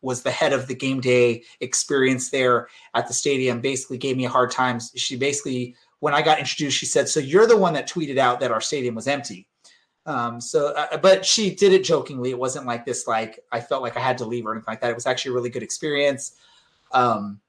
[0.00, 4.26] was the head of the game day experience there at the stadium, basically gave me
[4.26, 4.78] a hard time.
[4.94, 8.38] She basically, when I got introduced, she said, "So you're the one that tweeted out
[8.40, 9.48] that our stadium was empty."
[10.06, 12.30] Um, so, uh, but she did it jokingly.
[12.30, 14.80] It wasn't like this, like I felt like I had to leave or anything like
[14.82, 14.90] that.
[14.90, 16.36] It was actually a really good experience.
[16.92, 17.40] Um,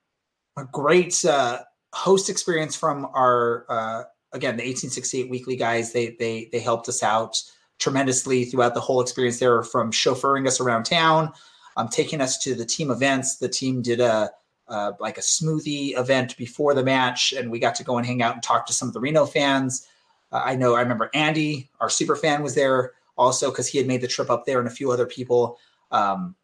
[0.58, 1.60] a great uh,
[1.94, 5.92] host experience from our uh, again the 1868 weekly guys.
[5.92, 7.42] They they they helped us out
[7.78, 11.32] tremendously throughout the whole experience there, from chauffeuring us around town,
[11.76, 13.36] um, taking us to the team events.
[13.36, 14.32] The team did a
[14.68, 18.22] uh, like a smoothie event before the match, and we got to go and hang
[18.22, 19.88] out and talk to some of the Reno fans.
[20.36, 23.88] Uh, I know I remember Andy, our super fan, was there also because he had
[23.88, 25.58] made the trip up there, and a few other people.
[25.92, 26.36] Um,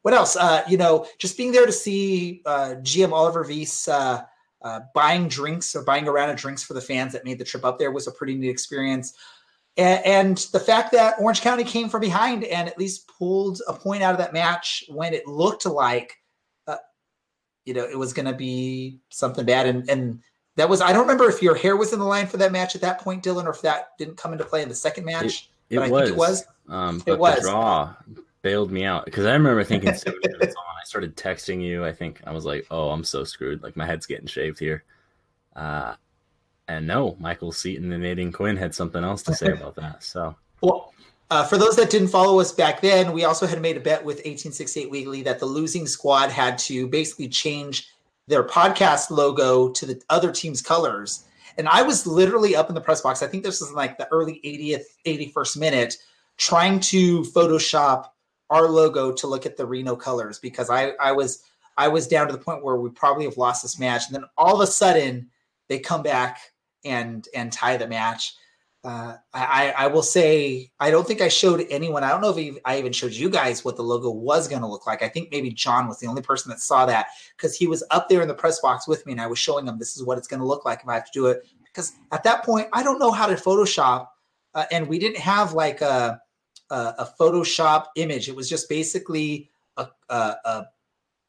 [0.00, 0.36] what else?
[0.36, 4.22] Uh, you know, just being there to see uh, GM Oliver Weiss uh,
[4.62, 7.44] uh, buying drinks or buying a round of drinks for the fans that made the
[7.44, 9.12] trip up there was a pretty neat experience.
[9.76, 13.74] And, and the fact that Orange County came from behind and at least pulled a
[13.74, 16.16] point out of that match when it looked like,
[16.66, 16.76] uh,
[17.66, 19.66] you know, it was going to be something bad.
[19.66, 20.20] And, and
[20.56, 22.74] that was, I don't remember if your hair was in the line for that match
[22.74, 25.50] at that point, Dylan, or if that didn't come into play in the second match.
[25.70, 26.10] It, it was.
[26.10, 26.44] it was.
[26.68, 27.36] Um, but it was.
[27.36, 27.94] the draw
[28.42, 31.84] bailed me out because I remember thinking seven minutes on, I started texting you.
[31.84, 33.62] I think I was like, "Oh, I'm so screwed.
[33.62, 34.84] Like my head's getting shaved here."
[35.54, 35.94] Uh,
[36.68, 40.02] and no, Michael Seaton and Aodhan Quinn had something else to say about that.
[40.02, 40.92] So, well,
[41.30, 44.04] uh, for those that didn't follow us back then, we also had made a bet
[44.04, 47.88] with 1868 Weekly that the losing squad had to basically change
[48.26, 51.24] their podcast logo to the other team's colors.
[51.58, 53.22] And I was literally up in the press box.
[53.22, 55.96] I think this was like the early 80th, 81st minute,
[56.36, 58.08] trying to Photoshop
[58.50, 61.42] our logo to look at the Reno colors because I, I was
[61.78, 64.06] I was down to the point where we probably have lost this match.
[64.06, 65.28] And then all of a sudden
[65.68, 66.52] they come back
[66.84, 68.34] and and tie the match.
[68.86, 72.04] Uh, I, I will say I don't think I showed anyone.
[72.04, 74.68] I don't know if I even showed you guys what the logo was going to
[74.68, 75.02] look like.
[75.02, 78.08] I think maybe John was the only person that saw that because he was up
[78.08, 80.18] there in the press box with me, and I was showing him this is what
[80.18, 81.44] it's going to look like if I have to do it.
[81.64, 84.06] Because at that point, I don't know how to Photoshop,
[84.54, 86.20] uh, and we didn't have like a,
[86.70, 88.28] a, a Photoshop image.
[88.28, 90.66] It was just basically a, a, a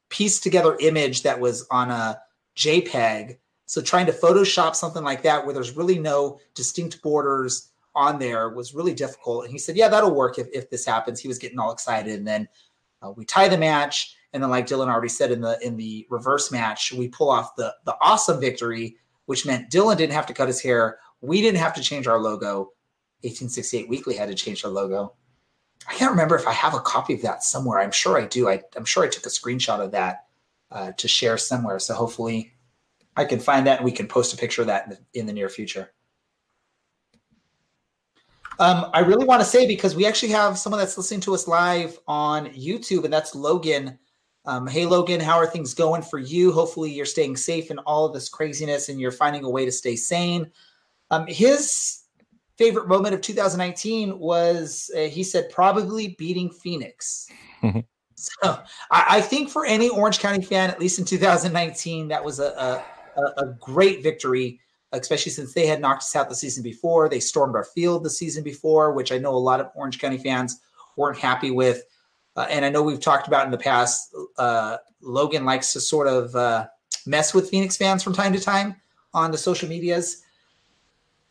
[0.10, 2.22] pieced together image that was on a
[2.56, 3.38] JPEG
[3.68, 8.50] so trying to Photoshop something like that where there's really no distinct borders on there
[8.50, 9.44] was really difficult.
[9.44, 12.18] And he said, "Yeah, that'll work if, if this happens." He was getting all excited,
[12.18, 12.48] and then
[13.02, 16.08] uh, we tie the match, and then like Dylan already said in the in the
[16.10, 20.34] reverse match, we pull off the the awesome victory, which meant Dylan didn't have to
[20.34, 22.72] cut his hair, we didn't have to change our logo.
[23.22, 25.14] 1868 Weekly had to change their logo.
[25.90, 27.80] I can't remember if I have a copy of that somewhere.
[27.80, 28.48] I'm sure I do.
[28.48, 30.26] I, am sure I took a screenshot of that
[30.72, 31.80] uh, to share somewhere.
[31.80, 32.54] So hopefully
[33.18, 35.26] I can find that and we can post a picture of that in the, in
[35.26, 35.92] the near future.
[38.60, 41.48] Um, I really want to say because we actually have someone that's listening to us
[41.48, 44.00] live on YouTube, and that's Logan.
[44.46, 46.52] Um, hey, Logan, how are things going for you?
[46.52, 49.72] Hopefully, you're staying safe in all of this craziness and you're finding a way to
[49.72, 50.50] stay sane.
[51.12, 52.04] Um, his
[52.58, 57.28] favorite moment of 2019 was uh, he said probably beating Phoenix.
[58.16, 62.40] so I, I, think for any Orange County fan, at least in 2019, that was
[62.40, 62.84] a, a
[63.18, 64.60] a, a great victory,
[64.92, 67.10] especially since they had knocked us out the season before.
[67.10, 70.18] They stormed our field the season before, which I know a lot of Orange County
[70.18, 70.62] fans
[70.96, 71.84] weren't happy with.
[72.36, 76.08] Uh, and I know we've talked about in the past, uh, Logan likes to sort
[76.08, 76.68] of uh,
[77.06, 78.76] mess with Phoenix fans from time to time
[79.14, 80.24] on the social medias.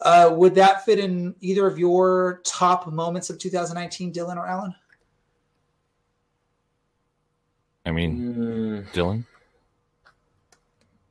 [0.00, 4.74] Uh, would that fit in either of your top moments of 2019, Dylan or Alan?
[7.86, 8.92] I mean, mm.
[8.92, 9.24] Dylan.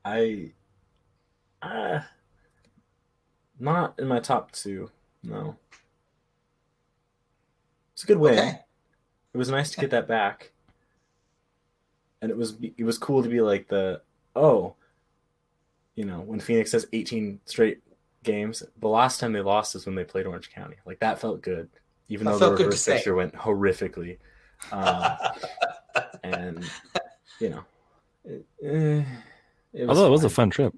[0.03, 0.51] I
[1.65, 2.01] uh,
[3.59, 4.89] not in my top two.
[5.23, 5.55] No.
[7.93, 8.37] It's a good win.
[8.37, 8.59] Okay.
[9.33, 10.51] It was nice to get that back,
[12.21, 14.01] and it was it was cool to be like the
[14.35, 14.75] oh,
[15.95, 17.81] you know, when Phoenix has 18 straight
[18.23, 18.63] games.
[18.79, 20.75] The last time they lost is when they played Orange County.
[20.85, 21.69] Like that felt good,
[22.09, 24.17] even that though the reverse picture went horrifically.
[24.71, 25.17] Um,
[26.23, 26.69] and
[27.39, 27.63] you know,
[28.25, 29.03] it, eh,
[29.73, 30.73] it although it was a fun trip.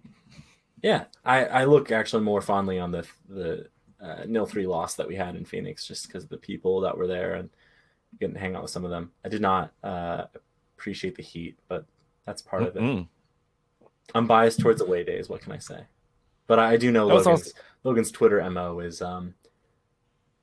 [0.84, 3.68] Yeah, I, I look actually more fondly on the the
[4.02, 6.98] uh, nil three loss that we had in Phoenix, just because of the people that
[6.98, 7.50] were there and
[8.20, 9.12] getting to hang out with some of them.
[9.26, 10.26] I did not uh,
[10.78, 11.86] appreciate the heat, but
[12.26, 12.78] that's part mm-hmm.
[12.78, 13.08] of it.
[14.16, 15.30] I'm biased towards away days.
[15.30, 15.82] What can I say?
[16.47, 17.51] But I do know Logan's, also...
[17.84, 19.34] Logan's Twitter mo is um,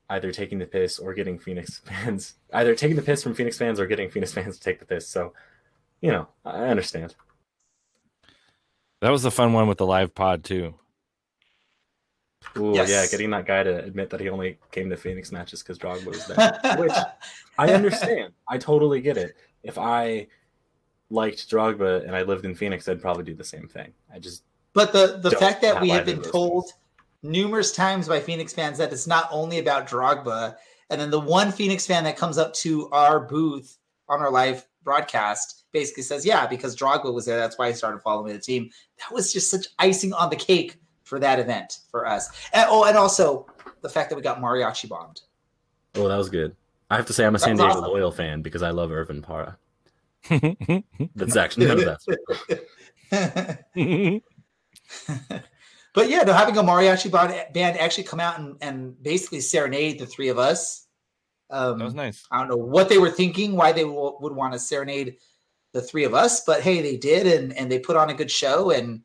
[0.09, 3.79] either taking the piss or getting Phoenix fans, either taking the piss from Phoenix fans
[3.79, 5.07] or getting Phoenix fans to take the piss.
[5.07, 5.33] So,
[6.01, 7.15] you know, I understand.
[9.05, 10.73] That was the fun one with the live pod too.
[12.57, 12.89] Ooh, yes.
[12.89, 16.07] yeah, getting that guy to admit that he only came to Phoenix matches because Drogba
[16.07, 16.91] was there, which
[17.59, 18.33] I understand.
[18.49, 19.35] I totally get it.
[19.61, 20.25] If I
[21.11, 23.93] liked Drogba and I lived in Phoenix, I'd probably do the same thing.
[24.11, 24.41] I just
[24.73, 26.73] But the the fact that we have been of those told
[27.21, 30.55] numerous times by Phoenix fans that it's not only about Drogba,
[30.89, 33.77] and then the one Phoenix fan that comes up to our booth
[34.09, 37.99] on our live broadcast basically says, "Yeah, because Drogba was there, that's why I started
[38.01, 38.69] following the team."
[38.99, 42.29] That was just such icing on the cake for that event for us.
[42.53, 43.45] And, oh, and also
[43.81, 45.21] the fact that we got mariachi bombed.
[45.95, 46.55] oh, that was good.
[46.89, 47.93] I have to say I'm a San That was Diego awesome.
[47.93, 49.57] loyal fan because I love Irvin Parra.
[51.15, 51.97] That's actually none of
[53.11, 53.59] that.
[55.93, 59.99] but yeah, no, having a mariachi band, band actually come out and, and basically serenade
[59.99, 60.87] the three of us.
[61.49, 62.25] Um, That was nice.
[62.31, 65.17] I don't know what they were thinking, why they w- would want to serenade
[65.75, 68.31] the three of us, but hey, they did, and and they put on a good
[68.31, 69.01] show, and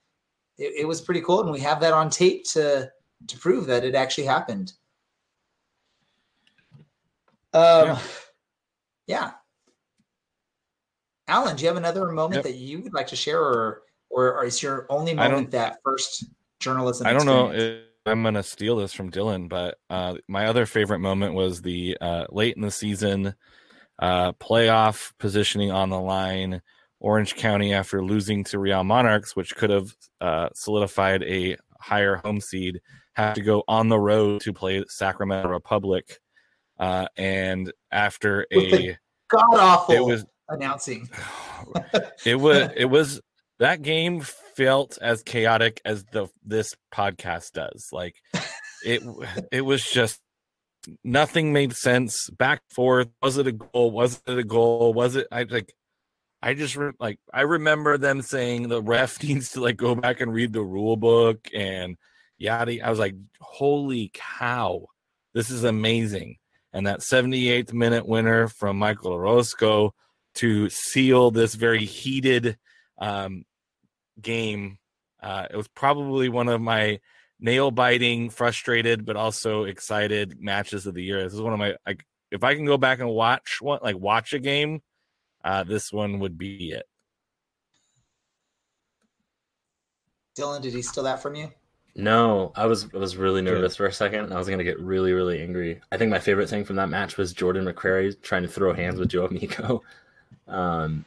[0.56, 2.88] it, it was pretty cool, and we have that on tape to
[3.26, 4.72] to prove that it actually happened.
[7.52, 7.98] Um, Yeah.
[9.08, 9.30] yeah.
[11.26, 12.44] Alan, do you have another moment Yep.
[12.44, 16.24] that you would like to share, or or, or is your only moment that first
[16.60, 17.06] journalism?
[17.06, 21.00] I don't know if I'm gonna steal this from Dylan, but uh, my other favorite
[21.00, 23.34] moment was the uh, late in the season
[24.00, 26.62] uh, playoff positioning on the line.
[26.98, 32.40] Orange County, after losing to Real Monarchs, which could have uh, solidified a higher home
[32.40, 32.80] seed,
[33.14, 36.18] have to go on the road to play Sacramento Republic.
[36.78, 38.98] Uh, and after a,
[39.28, 41.08] God awful it was announcing.
[42.24, 43.20] it was it was
[43.58, 48.16] that game felt as chaotic as the this podcast does like
[48.84, 49.02] it
[49.52, 50.20] it was just
[51.04, 52.28] nothing made sense.
[52.30, 53.08] Back forth.
[53.22, 53.90] Was it a goal?
[53.90, 54.92] Was it a goal?
[54.94, 55.72] Was it i like
[56.42, 60.20] i just re- like i remember them saying the ref needs to like go back
[60.20, 61.96] and read the rule book and
[62.38, 64.86] yada i was like holy cow.
[65.32, 66.38] This is amazing.
[66.72, 69.94] And that 78th minute winner from michael orozco
[70.36, 72.56] to seal this very heated
[72.98, 73.44] um,
[74.20, 74.78] game.
[75.22, 77.00] Uh, it was probably one of my
[77.40, 81.22] nail biting, frustrated, but also excited matches of the year.
[81.22, 83.96] This is one of my like if I can go back and watch one like
[83.96, 84.82] watch a game,
[85.44, 86.86] uh, this one would be it.
[90.38, 91.50] Dylan, did he steal that from you?
[91.96, 94.78] No, I was I was really nervous for a second, and I was gonna get
[94.78, 95.80] really really angry.
[95.90, 98.98] I think my favorite thing from that match was Jordan McCrary trying to throw hands
[98.98, 99.82] with Joe Amico.
[100.46, 101.04] Um,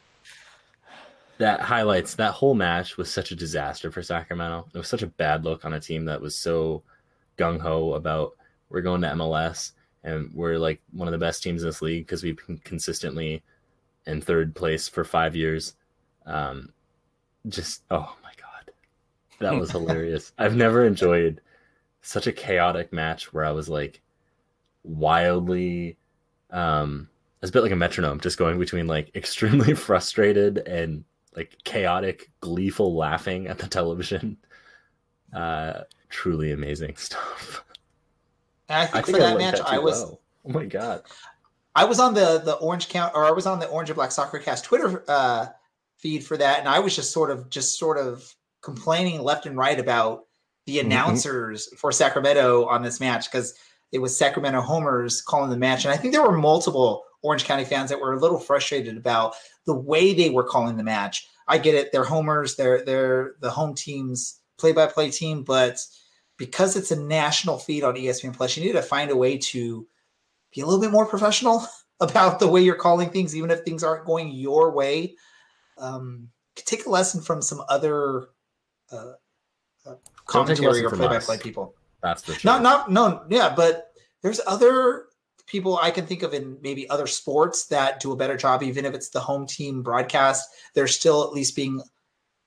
[1.38, 4.68] that highlights that whole match was such a disaster for Sacramento.
[4.72, 6.82] It was such a bad look on a team that was so
[7.38, 8.32] gung ho about
[8.68, 9.72] we're going to MLS
[10.04, 13.42] and we're like one of the best teams in this league because we've been consistently
[14.06, 15.74] in third place for five years.
[16.26, 16.72] Um,
[17.48, 18.72] just oh my god,
[19.40, 20.32] that was hilarious.
[20.38, 21.40] I've never enjoyed
[22.02, 24.02] such a chaotic match where I was like
[24.84, 25.96] wildly
[26.50, 27.08] um
[27.40, 31.02] it's a bit like a metronome just going between like extremely frustrated and
[31.36, 34.36] like chaotic gleeful laughing at the television
[35.34, 37.64] uh truly amazing stuff
[38.68, 40.20] And I i think, think for I that liked match, that I was well.
[40.46, 41.02] oh my god
[41.76, 44.12] I was on the the Orange Count or I was on the Orange and Black
[44.12, 45.46] Soccer Cast Twitter uh,
[45.98, 49.56] feed for that, and I was just sort of just sort of complaining left and
[49.56, 50.26] right about
[50.66, 50.82] the Mhm.
[50.84, 53.54] announcers for Sacramento on this match because
[53.90, 57.64] it was Sacramento homers calling the match, and I think there were multiple Orange County
[57.64, 59.34] fans that were a little frustrated about
[59.66, 61.26] the way they were calling the match.
[61.48, 65.80] I get it; they're homers, they're they're the home team's play by play team, but
[66.36, 69.86] because it's a national feed on ESPN Plus, you need to find a way to
[70.54, 71.66] be a little bit more professional
[72.00, 75.16] about the way you're calling things, even if things aren't going your way.
[75.78, 78.28] Um, take a lesson from some other
[78.92, 79.12] uh,
[79.86, 79.94] uh,
[80.32, 81.42] Don't take a commentary or play-by-play us.
[81.42, 81.74] people.
[82.02, 85.06] that's sure Not, not, no, yeah, but there's other
[85.46, 88.84] people I can think of in maybe other sports that do a better job, even
[88.84, 90.48] if it's the home team broadcast.
[90.74, 91.82] They're still at least being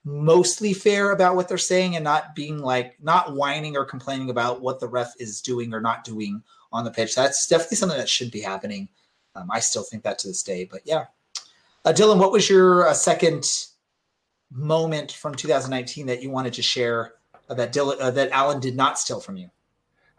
[0.04, 4.60] mostly fair about what they're saying and not being like not whining or complaining about
[4.60, 6.42] what the ref is doing or not doing
[6.72, 7.14] on the pitch.
[7.14, 8.88] That's definitely something that should be happening.
[9.34, 11.06] Um, I still think that to this day, but yeah.
[11.84, 13.44] Uh, Dylan, what was your uh, second
[14.50, 17.14] moment from 2019 that you wanted to share
[17.48, 19.50] uh, that Dylan uh, that Alan did not steal from you?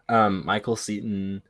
[0.10, 1.42] um michael seaton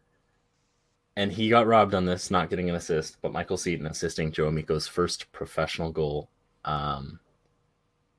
[1.19, 4.49] and he got robbed on this not getting an assist but michael seaton assisting joe
[4.49, 6.29] amico's first professional goal.
[6.63, 7.19] Um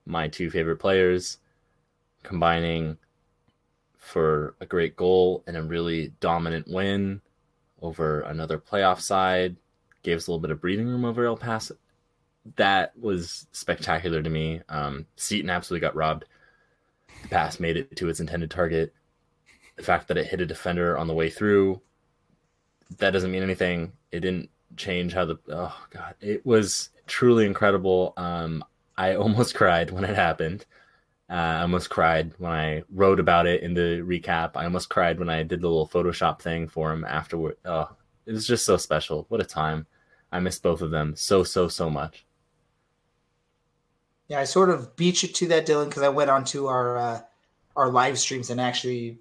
[0.05, 1.39] my two favorite players
[2.23, 2.99] combining
[3.97, 7.23] for a great goal and a really dominant win
[7.81, 9.57] over another playoff side
[10.03, 11.77] gave us a little bit of breathing room over el paso.
[12.57, 14.61] That was spectacular to me.
[14.69, 16.27] Um seaton absolutely got robbed.
[17.23, 18.93] The pass made it to its intended target.
[19.77, 21.81] The fact that it hit a defender on the way through
[22.99, 28.15] that doesn't mean anything it didn't change how the oh god, it was truly incredible.
[28.17, 28.65] Um,
[28.97, 30.67] I almost cried when it happened.
[31.29, 34.53] Uh, I almost cried when I wrote about it in the recap.
[34.57, 37.57] I almost cried when I did the little Photoshop thing for him afterward.
[37.65, 37.89] Oh,
[38.27, 39.27] it was just so special.
[39.29, 39.87] What a time.
[40.33, 42.25] I miss both of them so, so, so much.
[44.27, 47.21] Yeah, I sort of beat you to that, Dylan, because I went onto our uh,
[47.77, 49.19] our live streams and actually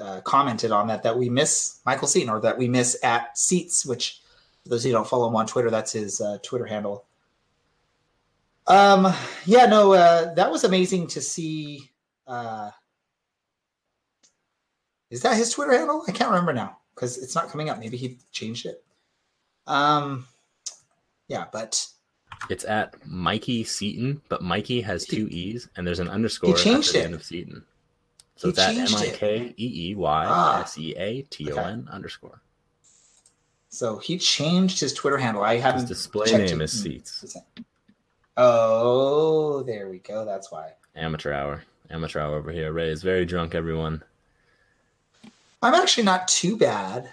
[0.00, 3.84] uh, commented on that that we miss Michael Seaton or that we miss at Seats,
[3.86, 4.20] which
[4.62, 7.04] for those who don't follow him on Twitter, that's his uh, Twitter handle.
[8.66, 9.12] Um,
[9.44, 11.90] yeah, no, uh, that was amazing to see.
[12.26, 12.70] Uh,
[15.10, 16.02] is that his Twitter handle?
[16.08, 17.78] I can't remember now because it's not coming up.
[17.78, 18.82] Maybe he changed it.
[19.68, 20.26] Um,
[21.28, 21.86] yeah, but
[22.50, 26.94] It's at Mikey Seaton, but Mikey has two E's and there's an underscore at changed
[26.94, 27.04] the it.
[27.04, 27.64] end of Seaton.
[28.36, 29.08] So it's at M I.
[29.14, 32.40] K E E Y S E A T O N underscore.
[33.68, 35.42] so he changed his Twitter handle.
[35.42, 37.36] I haven't His display name it is Seats.
[38.36, 40.24] Oh, there we go.
[40.24, 40.72] That's why.
[40.94, 41.62] Amateur hour.
[41.90, 42.72] Amateur hour over here.
[42.72, 44.02] Ray is very drunk, everyone.
[45.62, 47.10] I'm actually not too bad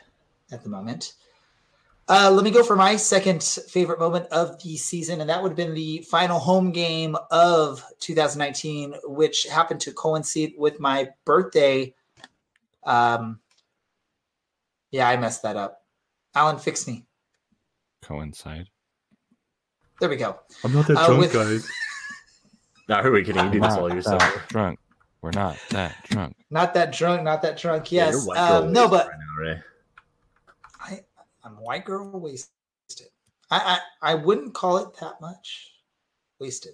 [0.52, 1.14] at the moment.
[2.10, 5.50] Uh, let me go for my second favorite moment of the season, and that would
[5.50, 11.94] have been the final home game of 2019, which happened to coincide with my birthday.
[12.84, 13.40] Um,
[14.92, 15.84] yeah, I messed that up.
[16.36, 17.06] Alan, fix me.
[18.02, 18.68] Coincide.
[20.02, 20.40] There we go.
[20.66, 21.66] I'm not that Uh, with- guys.
[22.90, 23.46] Now, who are we kidding?
[23.46, 24.20] You do this all yourself.
[24.20, 24.78] that drunk.
[25.22, 26.36] We're not that drunk.
[26.50, 27.94] Not that drunk, not that drunk.
[27.94, 28.12] Yes.
[28.12, 29.62] you're white girl um, no, but right now, Ray.
[31.44, 33.08] A white girl wasted.
[33.52, 35.72] I, I I wouldn't call it that much
[36.40, 36.74] wasted.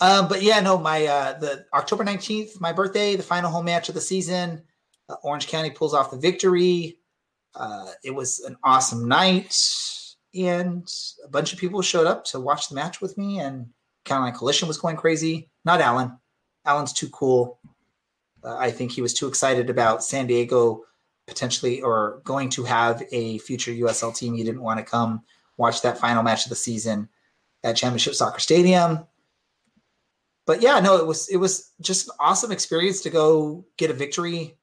[0.00, 3.88] Um, but yeah, no, my uh, the October nineteenth, my birthday, the final home match
[3.88, 4.62] of the season.
[5.08, 6.98] Uh, Orange County pulls off the victory.
[7.54, 9.56] Uh, it was an awesome night,
[10.34, 10.86] and
[11.24, 13.40] a bunch of people showed up to watch the match with me.
[13.40, 13.66] And
[14.04, 15.50] County Line Coalition was going crazy.
[15.64, 16.18] Not Alan.
[16.64, 17.58] Alan's too cool.
[18.44, 20.84] Uh, I think he was too excited about San Diego
[21.26, 24.34] potentially or going to have a future USL team.
[24.34, 25.22] you didn't want to come
[25.56, 27.08] watch that final match of the season
[27.64, 29.06] at Championship Soccer Stadium.
[30.46, 33.94] But yeah, no, it was it was just an awesome experience to go get a
[33.94, 34.56] victory,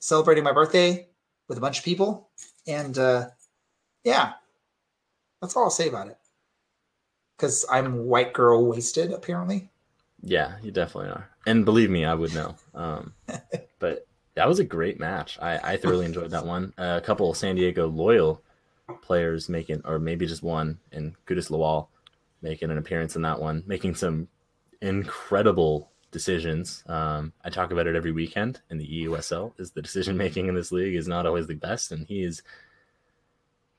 [0.00, 1.08] celebrating my birthday
[1.48, 2.30] with a bunch of people,
[2.66, 3.28] and uh,
[4.02, 4.32] yeah,
[5.40, 6.18] that's all I'll say about it.
[7.36, 9.70] Because I'm white girl wasted, apparently.
[10.20, 11.28] Yeah, you definitely are.
[11.46, 12.56] And believe me, I would know.
[12.74, 13.12] Um,
[13.78, 15.38] but that was a great match.
[15.40, 16.72] I, I thoroughly enjoyed that one.
[16.76, 18.42] Uh, a couple of San Diego loyal
[19.02, 21.88] players making, or maybe just one, and Gudis Lawal
[22.42, 24.28] making an appearance in that one, making some
[24.80, 26.84] incredible decisions.
[26.86, 29.52] Um, I talk about it every weekend in the EUSL.
[29.58, 32.42] Is the decision making in this league is not always the best, and he is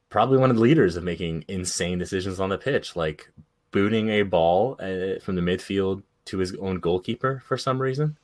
[0.09, 3.31] probably one of the leaders of making insane decisions on the pitch, like
[3.71, 8.17] booting a ball uh, from the midfield to his own goalkeeper for some reason.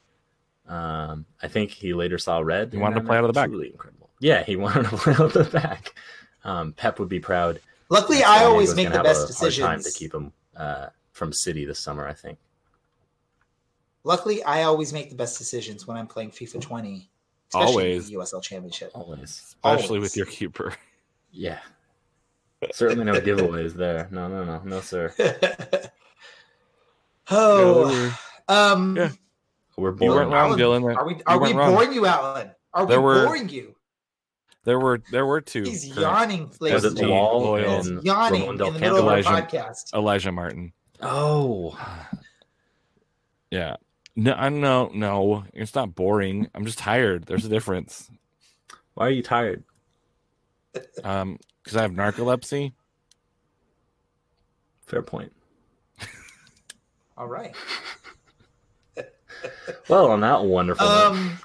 [0.71, 2.71] Um, I think he later saw red.
[2.71, 3.49] He wanted to play out of the back.
[3.49, 4.09] Truly incredible.
[4.21, 5.93] Yeah, he wanted to play out of the back.
[6.45, 7.59] Um, Pep would be proud.
[7.89, 10.87] Luckily, San I always make the have best a hard time to keep him uh,
[11.11, 12.07] from City this summer.
[12.07, 12.37] I think.
[14.05, 17.09] Luckily, I always make the best decisions when I'm playing FIFA 20.
[17.49, 18.07] especially Always.
[18.09, 18.91] the USL Championship.
[18.95, 19.23] Always.
[19.23, 20.01] Especially Always.
[20.01, 20.73] with your keeper.
[21.31, 21.59] Yeah.
[22.73, 24.07] Certainly no giveaways there.
[24.11, 25.13] No, no, no, no, sir.
[27.29, 28.17] oh,
[28.47, 29.09] um, Yeah.
[29.77, 30.15] We're You boring.
[30.15, 30.95] weren't wrong, Alan, Dylan.
[30.97, 31.73] are we are we went wrong.
[31.73, 32.51] boring you, Alan?
[32.73, 33.75] Are There we were- boring you?
[34.63, 35.63] There were there were two.
[35.63, 35.99] He's correct.
[36.01, 37.09] yawning, Was it and the gentlemen.
[37.09, 37.77] wall Loyal.
[37.83, 39.29] He's yawning Ramon in Del the middle of Campo?
[39.29, 39.93] our podcast.
[39.93, 40.73] Elijah Martin.
[41.01, 41.75] Oh,
[43.49, 43.77] Yeah.
[44.15, 45.45] No, I no, no.
[45.53, 46.47] It's not boring.
[46.53, 47.25] I'm just tired.
[47.25, 48.11] There's a difference.
[48.93, 49.63] why are you tired?
[51.03, 52.73] Um, because I have narcolepsy.
[54.85, 55.31] Fair point.
[57.17, 57.55] All right.
[59.89, 60.85] Well, on that wonderful.
[60.87, 61.37] Um,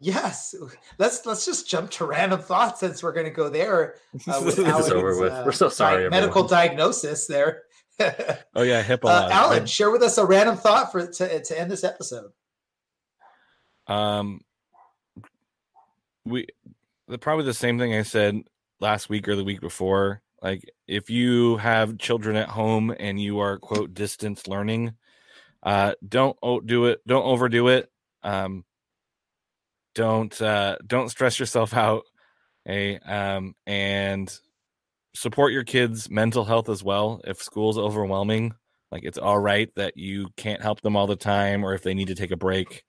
[0.00, 0.54] yes.
[0.98, 3.94] Let's let's just jump to random thoughts since we're going to go there.
[4.28, 5.32] Uh, with Alan's, over with.
[5.32, 6.66] uh, We're so sorry, di- medical everyone.
[6.68, 7.62] diagnosis there.
[8.00, 8.10] uh,
[8.54, 9.04] Oh yeah, HIPAA.
[9.04, 9.30] laws.
[9.30, 12.30] Alan, share with us a random thought for to, to end this episode.
[13.86, 14.40] Um,
[16.24, 16.46] we
[17.08, 18.42] the, probably the same thing I said
[18.80, 20.22] last week or the week before.
[20.42, 24.94] Like, if you have children at home and you are quote distance learning,
[25.66, 27.00] uh, don't do it.
[27.06, 27.90] Don't overdo it.
[28.22, 28.64] Um,
[29.94, 32.04] don't uh, don't stress yourself out.
[32.64, 34.34] Hey, um, and
[35.14, 37.20] support your kids' mental health as well.
[37.24, 38.54] If school's overwhelming,
[38.90, 41.92] like it's all right that you can't help them all the time, or if they
[41.92, 42.82] need to take a break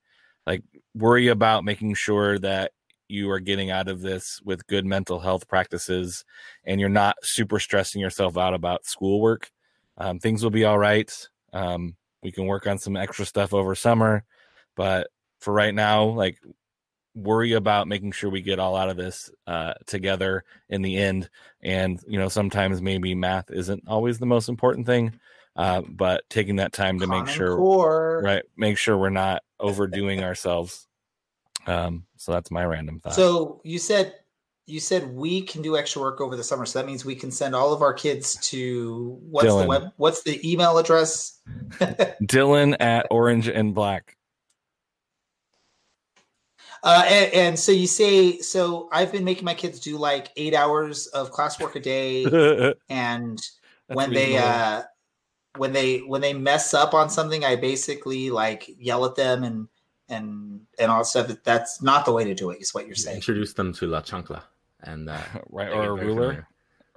[0.48, 0.62] like
[0.94, 2.72] worry about making sure that
[3.06, 6.24] you are getting out of this with good mental health practices
[6.64, 9.50] and you're not super stressing yourself out about schoolwork.
[9.98, 11.12] Um, things will be all right.
[11.52, 14.24] Um, we can work on some extra stuff over summer,
[14.76, 15.08] but
[15.40, 16.38] for right now, like
[17.14, 21.28] worry about making sure we get all out of this uh, together in the end.
[21.62, 25.18] And you know, sometimes maybe math isn't always the most important thing,
[25.56, 27.56] uh, but taking that time to make sure,
[28.22, 30.86] right, make sure we're not overdoing ourselves.
[31.66, 33.14] Um, so that's my random thought.
[33.14, 34.14] So you said
[34.68, 36.66] you said we can do extra work over the summer.
[36.66, 39.62] So that means we can send all of our kids to what's Dylan.
[39.62, 41.40] the web what's the email address?
[42.22, 44.16] Dylan at Orange and Black.
[46.82, 50.54] Uh, and, and so you say so I've been making my kids do like eight
[50.54, 52.24] hours of classwork a day
[52.88, 53.38] and
[53.88, 54.82] That's when they uh
[55.56, 59.66] when they when they mess up on something i basically like yell at them and
[60.08, 62.94] and and all that stuff that's not the way to do it is what you're
[62.94, 64.42] saying Introduce them to La Chancla
[64.88, 65.18] and uh,
[65.50, 66.46] right, or a ruler.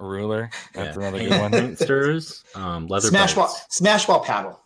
[0.00, 0.50] A ruler.
[0.74, 1.02] That's Yeah.
[1.08, 1.50] another good one.
[1.52, 4.58] paint stirrers, um, leather smash ball smash ball paddle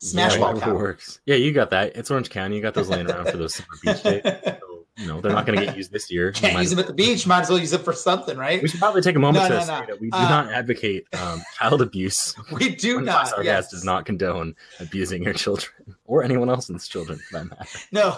[0.00, 1.20] smash Yeah, ball paddle works.
[1.26, 1.96] Yeah, you got that.
[1.96, 2.56] It's Orange County.
[2.56, 4.22] You got those laying around for those summer beach days.
[4.96, 6.30] So, you know, they're not going to get used this year.
[6.30, 8.62] Can't might- use them at the beach might as well use them for something right
[8.62, 9.86] We should probably take a moment No, to no, say no.
[9.86, 12.32] that we do Uh, not advocate um, child abuse.
[12.52, 13.70] we do One not Podcast yes.
[13.72, 17.64] does not condone abusing your children or anyone else's children for that matter.
[17.90, 18.16] no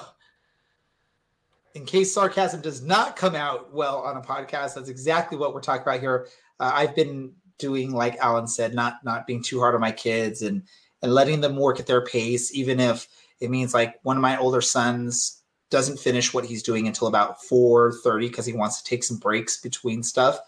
[1.76, 5.60] in case sarcasm does not come out well on a podcast that's exactly what we're
[5.60, 6.26] talking about here.
[6.58, 10.42] Uh, i've been doing like alan said not not being too hard on my kids
[10.42, 10.62] and
[11.02, 13.06] and letting them work at their pace even if
[13.40, 17.38] it means like one of my older sons doesn't finish what he's doing until about
[17.40, 20.38] 4.30 because he wants to take some breaks between stuff.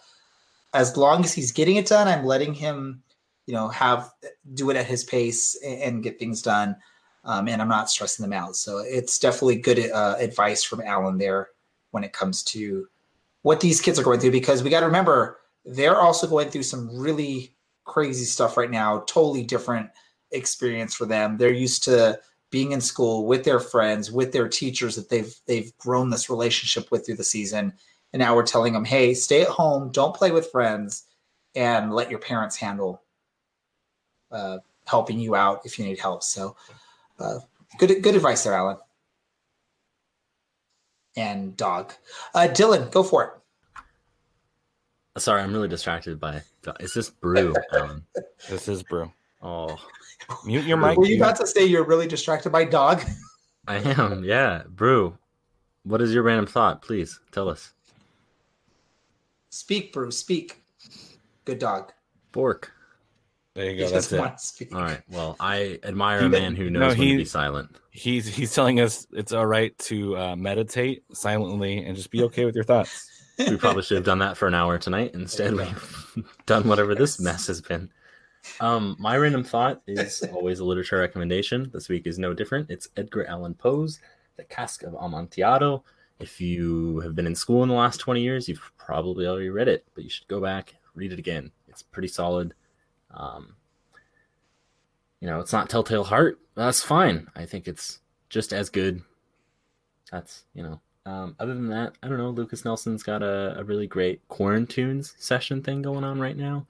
[0.72, 3.02] As long as he's getting it done i'm letting him
[3.46, 4.10] you know have
[4.54, 6.76] do it at his pace and, and get things done
[7.28, 8.56] um, and I'm not stressing them out.
[8.56, 11.50] So it's definitely good uh, advice from Alan there
[11.90, 12.88] when it comes to
[13.42, 16.62] what these kids are going through because we got to remember they're also going through
[16.62, 17.54] some really
[17.84, 19.00] crazy stuff right now.
[19.00, 19.90] Totally different
[20.30, 21.36] experience for them.
[21.36, 22.18] They're used to
[22.50, 26.90] being in school with their friends, with their teachers that they've they've grown this relationship
[26.90, 27.74] with through the season,
[28.14, 31.04] and now we're telling them, "Hey, stay at home, don't play with friends,
[31.54, 33.02] and let your parents handle
[34.32, 36.56] uh, helping you out if you need help." So.
[37.18, 37.40] Uh,
[37.78, 38.76] good good advice there, Alan.
[41.16, 41.94] And dog.
[42.34, 43.30] Uh, Dylan, go for it.
[45.20, 46.42] Sorry, I'm really distracted by.
[46.78, 47.54] Is this brew?
[47.72, 48.04] Alan?
[48.48, 49.10] This is brew.
[49.42, 49.76] Oh,
[50.44, 50.96] Mute your mic.
[50.96, 51.22] Were you dude.
[51.22, 53.02] about to say you're really distracted by dog?
[53.68, 54.24] I am.
[54.24, 55.16] Yeah, brew.
[55.84, 56.82] What is your random thought?
[56.82, 57.72] Please tell us.
[59.50, 60.10] Speak, brew.
[60.10, 60.62] Speak.
[61.44, 61.92] Good dog.
[62.32, 62.72] Bork.
[63.58, 63.82] There you He go.
[63.88, 64.20] That's doesn't it.
[64.20, 64.74] want speak.
[64.74, 65.02] All right.
[65.10, 67.76] Well, I admire a man who knows No, when he- to be silent.
[67.90, 72.44] He's he's telling us it's all right to uh, meditate silently and just be okay
[72.44, 73.10] with your thoughts.
[73.38, 75.10] We probably should have done that for an hour tonight.
[75.14, 77.90] Instead, we've done whatever this mess has been.
[78.60, 81.70] Um, my random thought is always a literature recommendation.
[81.72, 82.70] This week is no different.
[82.70, 83.98] It's Edgar Allan Poe's
[84.36, 85.82] The Cask of Amontillado.
[86.20, 89.66] If you have been in school in the last 20 years, you've probably already read
[89.68, 91.50] it, but you should go back, read it again.
[91.66, 92.54] It's pretty solid.
[93.12, 93.56] Um,
[95.20, 96.38] you know, it's not Telltale Heart.
[96.54, 97.28] That's fine.
[97.34, 99.02] I think it's just as good.
[100.10, 102.30] That's, you know, um, other than that, I don't know.
[102.30, 106.66] Lukas Nelson's got a, a really great quarantunes session thing going on right now.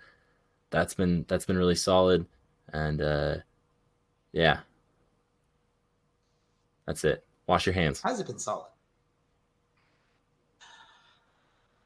[0.71, 2.27] That's been that's been really solid,
[2.73, 3.37] and uh,
[4.33, 4.61] yeah,
[6.87, 7.25] that's it.
[7.49, 8.01] Wash your hands.
[8.03, 8.69] Has it been solid?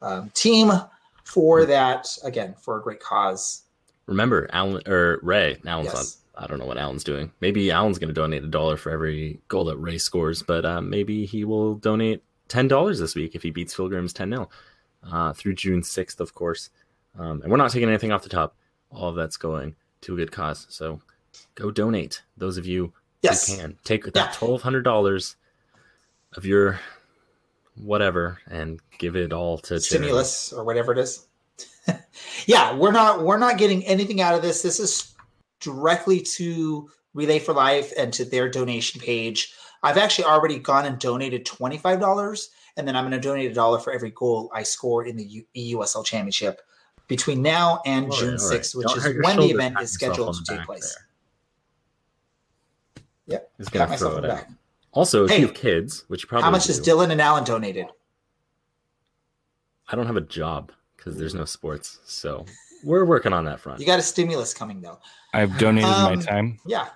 [0.00, 0.72] um, team
[1.24, 3.62] for that, again, for a great cause.
[4.06, 6.18] Remember, Alan or Ray, Alan's Yes.
[6.36, 6.44] on.
[6.44, 7.30] I don't know what Alan's doing.
[7.40, 10.80] Maybe Alan's going to donate a dollar for every goal that Ray scores, but uh,
[10.80, 14.48] maybe he will donate ten dollars this week if he beats Phil Grimm's ten 0
[15.10, 16.70] uh, through June sixth, of course.
[17.18, 18.56] Um, and we're not taking anything off the top.
[18.90, 20.66] All of that's going to a good cause.
[20.70, 21.00] So
[21.54, 22.22] go donate.
[22.36, 22.92] Those of you
[23.22, 23.48] Yes.
[23.48, 24.10] who can take Yeah.
[24.14, 25.36] that twelve hundred dollars
[26.34, 26.80] of your
[27.76, 29.84] whatever and give it all to charity.
[29.84, 31.26] stimulus or whatever it is.
[32.46, 34.62] yeah, we're not we're not getting anything out of this.
[34.62, 35.14] This is
[35.60, 39.52] directly to Relay for Life and to their donation page.
[39.82, 43.50] I've actually already gone and donated twenty five dollars, and then I'm going to donate
[43.50, 46.60] a dollar for every goal I score in the U- EUSL Championship
[47.08, 48.40] between now and right, June all right.
[48.40, 50.94] sixth, which Don't is when the event is scheduled to take place.
[50.94, 51.06] there.
[53.26, 54.38] Yep, gonna myself throw it the out.
[54.38, 54.50] back.
[54.92, 57.20] Also, if Hey, you have kids, which you probably How much do, has Dylan and
[57.20, 57.86] Alan donated?
[59.88, 62.44] I don't have a job because there's no sports, so
[62.84, 63.80] we're working on that front.
[63.80, 64.98] You got a stimulus coming though.
[65.34, 66.58] I've donated Um, my time.
[66.66, 66.88] Yeah,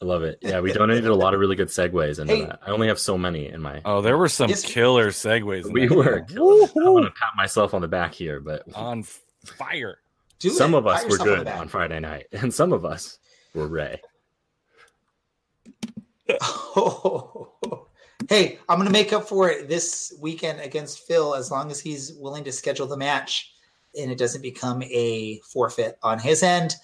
[0.00, 0.38] I love it.
[0.42, 2.44] Yeah, we donated a lot of really good segues into Hey.
[2.44, 2.60] that.
[2.66, 3.82] I only have so many in my.
[3.84, 4.62] Oh, there were some Yes.
[4.62, 5.70] killer segues.
[5.70, 6.20] we were.
[6.26, 6.42] video.
[6.42, 6.92] I Woo-hoo.
[6.92, 9.02] want to pat myself on the back here, but on
[9.44, 9.98] fire.
[10.38, 10.78] do some it.
[10.78, 13.18] of us Pat were yourself on good on Friday night, and some of us
[13.54, 14.00] were Ray.
[18.28, 21.80] hey, I'm going to make up for it this weekend against Phil as long as
[21.80, 23.52] he's willing to schedule the match
[23.98, 26.76] and it doesn't become a forfeit on his end.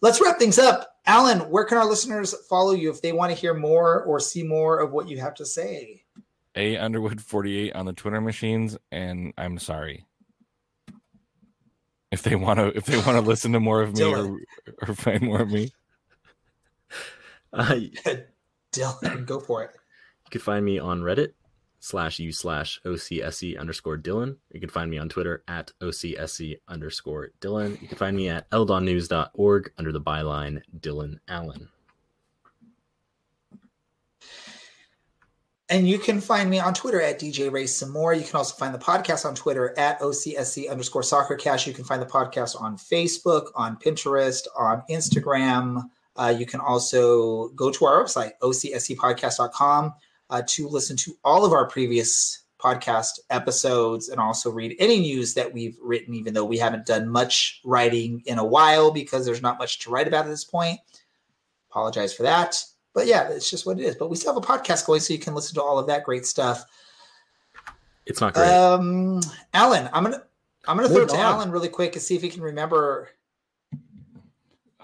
[0.00, 0.96] Let's wrap things up.
[1.06, 4.42] Alan, where can our listeners follow you if they want to hear more or see
[4.42, 6.02] more of what you have to say?
[6.54, 10.06] A Underwood 48 on the Twitter machines, and I'm sorry.
[12.10, 14.38] If they want to, if they want to listen to more of me or,
[14.82, 15.70] or find more of me,
[17.52, 17.76] Uh,
[18.76, 19.70] Dylan, go for it.
[20.26, 21.32] You can find me on Reddit
[21.80, 24.36] slash u slash OCSC underscore Dylan.
[24.50, 27.80] You can find me on Twitter at OCSC underscore Dylan.
[27.80, 31.68] You can find me at eldonnews.org under the byline Dylan Allen.
[35.68, 38.14] And you can find me on Twitter at DJ Ray some more.
[38.14, 41.66] You can also find the podcast on Twitter at OCSC underscore soccer cast.
[41.66, 45.90] You can find the podcast on Facebook, on Pinterest, on Instagram.
[46.16, 49.94] Uh, you can also go to our website, ocscpodcast.com,
[50.30, 55.34] uh, to listen to all of our previous podcast episodes and also read any news
[55.34, 59.42] that we've written, even though we haven't done much writing in a while because there's
[59.42, 60.80] not much to write about at this point.
[61.70, 62.62] Apologize for that.
[62.94, 63.94] But yeah, it's just what it is.
[63.94, 66.04] But we still have a podcast going, so you can listen to all of that
[66.04, 66.64] great stuff.
[68.06, 68.48] It's not great.
[68.48, 69.20] Um,
[69.52, 70.22] Alan, I'm gonna
[70.66, 71.20] I'm gonna throw it to on.
[71.20, 73.10] Alan really quick and see if he can remember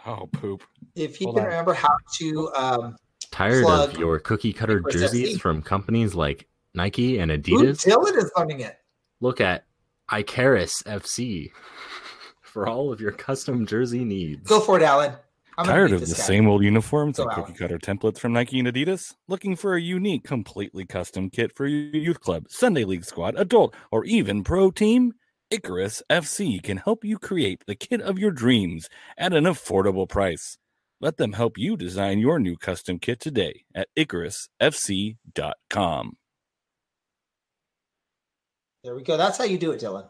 [0.04, 0.62] oh poop.
[0.94, 1.50] If he Hold can on.
[1.50, 2.96] remember how to um
[3.30, 7.86] Tired plug of your cookie cutter jerseys from companies like Nike and Ooh, Adidas?
[7.86, 8.76] Dylan is learning it.
[9.20, 9.64] Look at
[10.12, 11.50] Icarus FC
[12.42, 14.46] for all of your custom jersey needs.
[14.46, 15.14] Go for it, Alan.
[15.58, 16.12] I'm Tired of the guy.
[16.12, 17.44] same old uniforms Go and Alan.
[17.44, 19.14] cookie cutter templates from Nike and Adidas?
[19.28, 23.74] Looking for a unique, completely custom kit for your youth club, Sunday league squad, adult,
[23.90, 25.12] or even pro team?
[25.50, 28.88] Icarus FC can help you create the kit of your dreams
[29.18, 30.56] at an affordable price.
[31.02, 36.16] Let them help you design your new custom kit today at IcarusFC.com.
[38.84, 39.16] There we go.
[39.16, 40.08] That's how you do it, Dylan.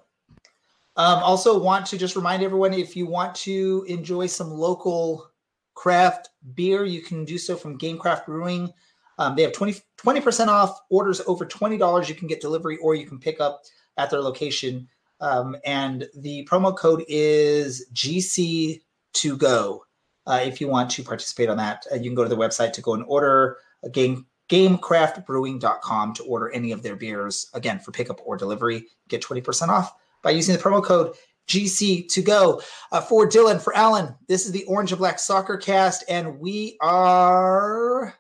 [0.96, 5.30] Um, also, want to just remind everyone if you want to enjoy some local
[5.72, 8.70] craft beer, you can do so from Gamecraft Brewing.
[9.18, 9.80] Um, they have 20
[10.20, 12.10] percent off orders over twenty dollars.
[12.10, 13.62] You can get delivery or you can pick up
[13.96, 14.86] at their location.
[15.22, 19.80] Um, and the promo code is GC2Go.
[20.26, 22.72] Uh, if you want to participate on that, uh, you can go to the website
[22.72, 27.90] to go and order a game gamecraftbrewing.com to order any of their beers again for
[27.90, 28.84] pickup or delivery.
[29.08, 31.14] Get 20% off by using the promo code
[31.48, 32.62] gc to go.
[32.92, 36.76] Uh, for dylan for alan this is the orange and black soccer cast and we
[36.80, 38.14] are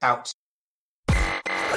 [0.00, 0.32] out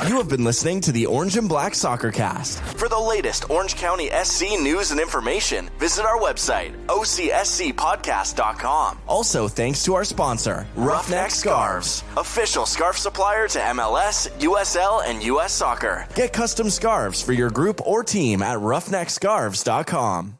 [0.07, 2.59] You have been listening to the Orange and Black Soccer Cast.
[2.63, 8.97] For the latest Orange County SC news and information, visit our website, ocscpodcast.com.
[9.07, 15.53] Also, thanks to our sponsor, Ruffneck Scarves, official scarf supplier to MLS, USL, and US
[15.53, 16.07] Soccer.
[16.15, 20.39] Get custom scarves for your group or team at ruffneckscarves.com.